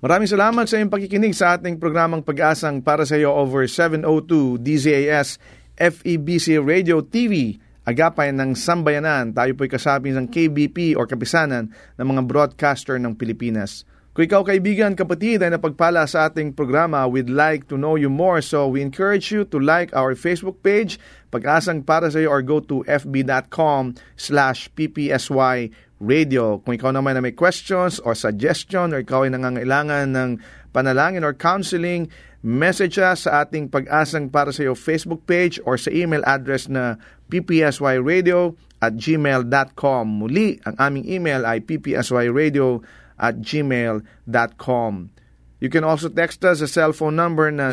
Maraming 0.02 0.28
salamat 0.28 0.68
sa 0.68 0.76
iyong 0.76 0.92
pakikinig 0.92 1.32
sa 1.32 1.56
ating 1.56 1.80
programang 1.80 2.20
Pag-asang 2.20 2.84
para 2.84 3.08
sa 3.08 3.16
iyo 3.16 3.32
over 3.32 3.64
702 3.64 4.60
DZAS 4.60 5.40
FEBC 5.76 6.60
Radio 6.60 7.00
TV 7.00 7.56
agapay 7.86 8.34
ng 8.34 8.58
sambayanan, 8.58 9.30
tayo 9.30 9.54
po'y 9.54 9.70
kasabi 9.70 10.10
ng 10.10 10.26
KBP 10.26 10.98
or 10.98 11.06
kapisanan 11.06 11.70
ng 11.96 12.06
mga 12.06 12.22
broadcaster 12.26 12.98
ng 12.98 13.14
Pilipinas. 13.14 13.86
Kung 14.16 14.24
ikaw 14.24 14.48
kaibigan, 14.48 14.96
kapatid 14.96 15.44
ay 15.44 15.52
napagpala 15.52 16.08
sa 16.08 16.32
ating 16.32 16.56
programa, 16.56 17.04
we'd 17.04 17.28
like 17.28 17.68
to 17.68 17.76
know 17.76 18.00
you 18.00 18.08
more. 18.08 18.40
So 18.40 18.64
we 18.64 18.80
encourage 18.80 19.28
you 19.28 19.44
to 19.52 19.60
like 19.60 19.92
our 19.92 20.16
Facebook 20.16 20.64
page, 20.64 20.96
Pag-asang 21.28 21.84
para 21.84 22.08
sa 22.08 22.24
iyo 22.24 22.32
or 22.32 22.40
go 22.40 22.64
to 22.64 22.80
fb.com 22.88 23.92
slash 24.16 24.72
ppsy 24.72 25.68
radio. 26.00 26.56
Kung 26.64 26.80
ikaw 26.80 26.96
naman 26.96 27.12
na 27.12 27.20
may 27.20 27.36
questions 27.36 28.00
or 28.00 28.16
suggestion 28.16 28.96
or 28.96 29.04
ikaw 29.04 29.28
ay 29.28 29.36
nangangailangan 29.36 30.16
ng 30.16 30.30
panalangin 30.72 31.20
or 31.20 31.36
counseling, 31.36 32.08
message 32.40 32.96
us 32.96 33.28
sa 33.28 33.44
ating 33.44 33.68
Pag-asang 33.68 34.32
para 34.32 34.48
sa 34.48 34.64
iyo 34.64 34.72
Facebook 34.72 35.28
page 35.28 35.60
or 35.68 35.76
sa 35.76 35.92
email 35.92 36.24
address 36.24 36.72
na 36.72 36.96
ppsyradio 37.28 38.56
at 38.80 38.96
gmail.com. 38.96 40.06
Muli, 40.06 40.60
ang 40.62 40.76
aming 40.78 41.08
email 41.08 41.46
ay 41.46 41.60
ppsyradio 41.64 42.82
at 43.16 43.40
gmail.com. 43.40 45.10
You 45.56 45.72
can 45.72 45.88
also 45.88 46.12
text 46.12 46.44
us 46.44 46.60
sa 46.60 46.68
cellphone 46.68 47.16
number 47.16 47.48
na 47.48 47.72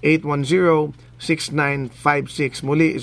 0919-810-6956. 0.00 2.64
Muli, 2.64 2.96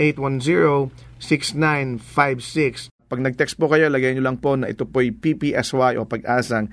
0919-810-6956. 0.00 2.88
Pag 3.04 3.20
nag-text 3.20 3.60
po 3.60 3.68
kayo, 3.68 3.92
lagay 3.92 4.16
nyo 4.16 4.24
lang 4.24 4.40
po 4.40 4.56
na 4.56 4.72
ito 4.72 4.88
po'y 4.88 5.12
PPSY 5.12 6.00
o 6.00 6.08
pag-asang 6.08 6.72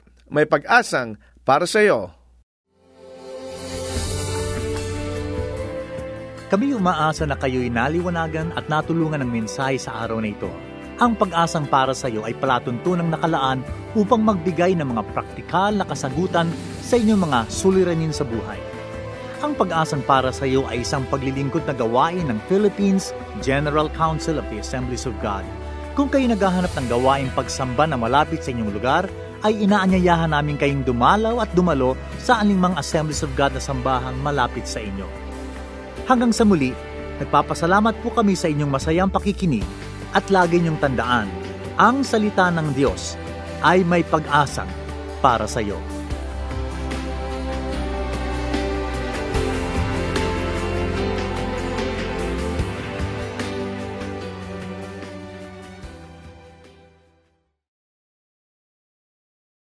may 0.31 0.47
pag-asang 0.47 1.19
para 1.43 1.67
sa 1.67 1.83
iyo. 1.83 2.07
Kami 6.47 6.71
umaasa 6.75 7.27
na 7.27 7.35
kayo'y 7.35 7.67
naliwanagan 7.67 8.55
at 8.55 8.67
natulungan 8.71 9.23
ng 9.23 9.31
mensahe 9.31 9.75
sa 9.75 10.07
araw 10.07 10.23
na 10.23 10.31
ito. 10.31 10.47
Ang 10.99 11.15
pag-asang 11.15 11.67
para 11.67 11.91
sa 11.91 12.11
iyo 12.11 12.23
ay 12.23 12.35
palatuntunang 12.35 13.11
nakalaan 13.11 13.63
upang 13.95 14.23
magbigay 14.23 14.75
ng 14.75 14.87
mga 14.87 15.03
praktikal 15.15 15.71
na 15.71 15.87
kasagutan 15.87 16.47
sa 16.83 16.95
inyong 16.99 17.27
mga 17.27 17.39
suliranin 17.51 18.13
sa 18.15 18.23
buhay. 18.27 18.59
Ang 19.41 19.57
pag-asang 19.57 20.03
para 20.05 20.29
sa 20.29 20.45
iyo 20.47 20.67
ay 20.67 20.83
isang 20.83 21.07
paglilingkod 21.07 21.65
na 21.65 21.75
gawain 21.75 22.27
ng 22.27 22.39
Philippines 22.45 23.15
General 23.41 23.89
Council 23.95 24.37
of 24.37 24.45
the 24.53 24.59
Assemblies 24.61 25.07
of 25.07 25.15
God. 25.23 25.43
Kung 25.97 26.07
kayo 26.07 26.29
naghahanap 26.29 26.71
ng 26.77 26.87
gawaing 26.87 27.31
pagsamba 27.33 27.89
na 27.89 27.97
malapit 27.97 28.45
sa 28.45 28.53
inyong 28.53 28.71
lugar, 28.75 29.09
ay 29.41 29.65
inaanyayahan 29.65 30.33
namin 30.33 30.57
kayong 30.57 30.85
dumalaw 30.85 31.41
at 31.41 31.49
dumalo 31.57 31.97
sa 32.21 32.41
aningmang 32.41 32.77
Assemblies 32.77 33.25
of 33.25 33.33
God 33.33 33.53
na 33.57 33.61
sambahang 33.61 34.17
malapit 34.21 34.65
sa 34.69 34.81
inyo. 34.81 35.05
Hanggang 36.05 36.33
sa 36.33 36.45
muli, 36.45 36.73
nagpapasalamat 37.21 38.01
po 38.01 38.13
kami 38.13 38.37
sa 38.37 38.49
inyong 38.49 38.71
masayang 38.71 39.11
pakikinig 39.13 39.65
at 40.11 40.27
lagi 40.29 40.59
niyong 40.59 40.77
tandaan, 40.81 41.29
ang 41.79 42.03
salita 42.05 42.51
ng 42.51 42.75
Diyos 42.75 43.15
ay 43.63 43.85
may 43.85 44.01
pag-asang 44.05 44.69
para 45.21 45.45
sa 45.45 45.61
iyo. 45.61 46.00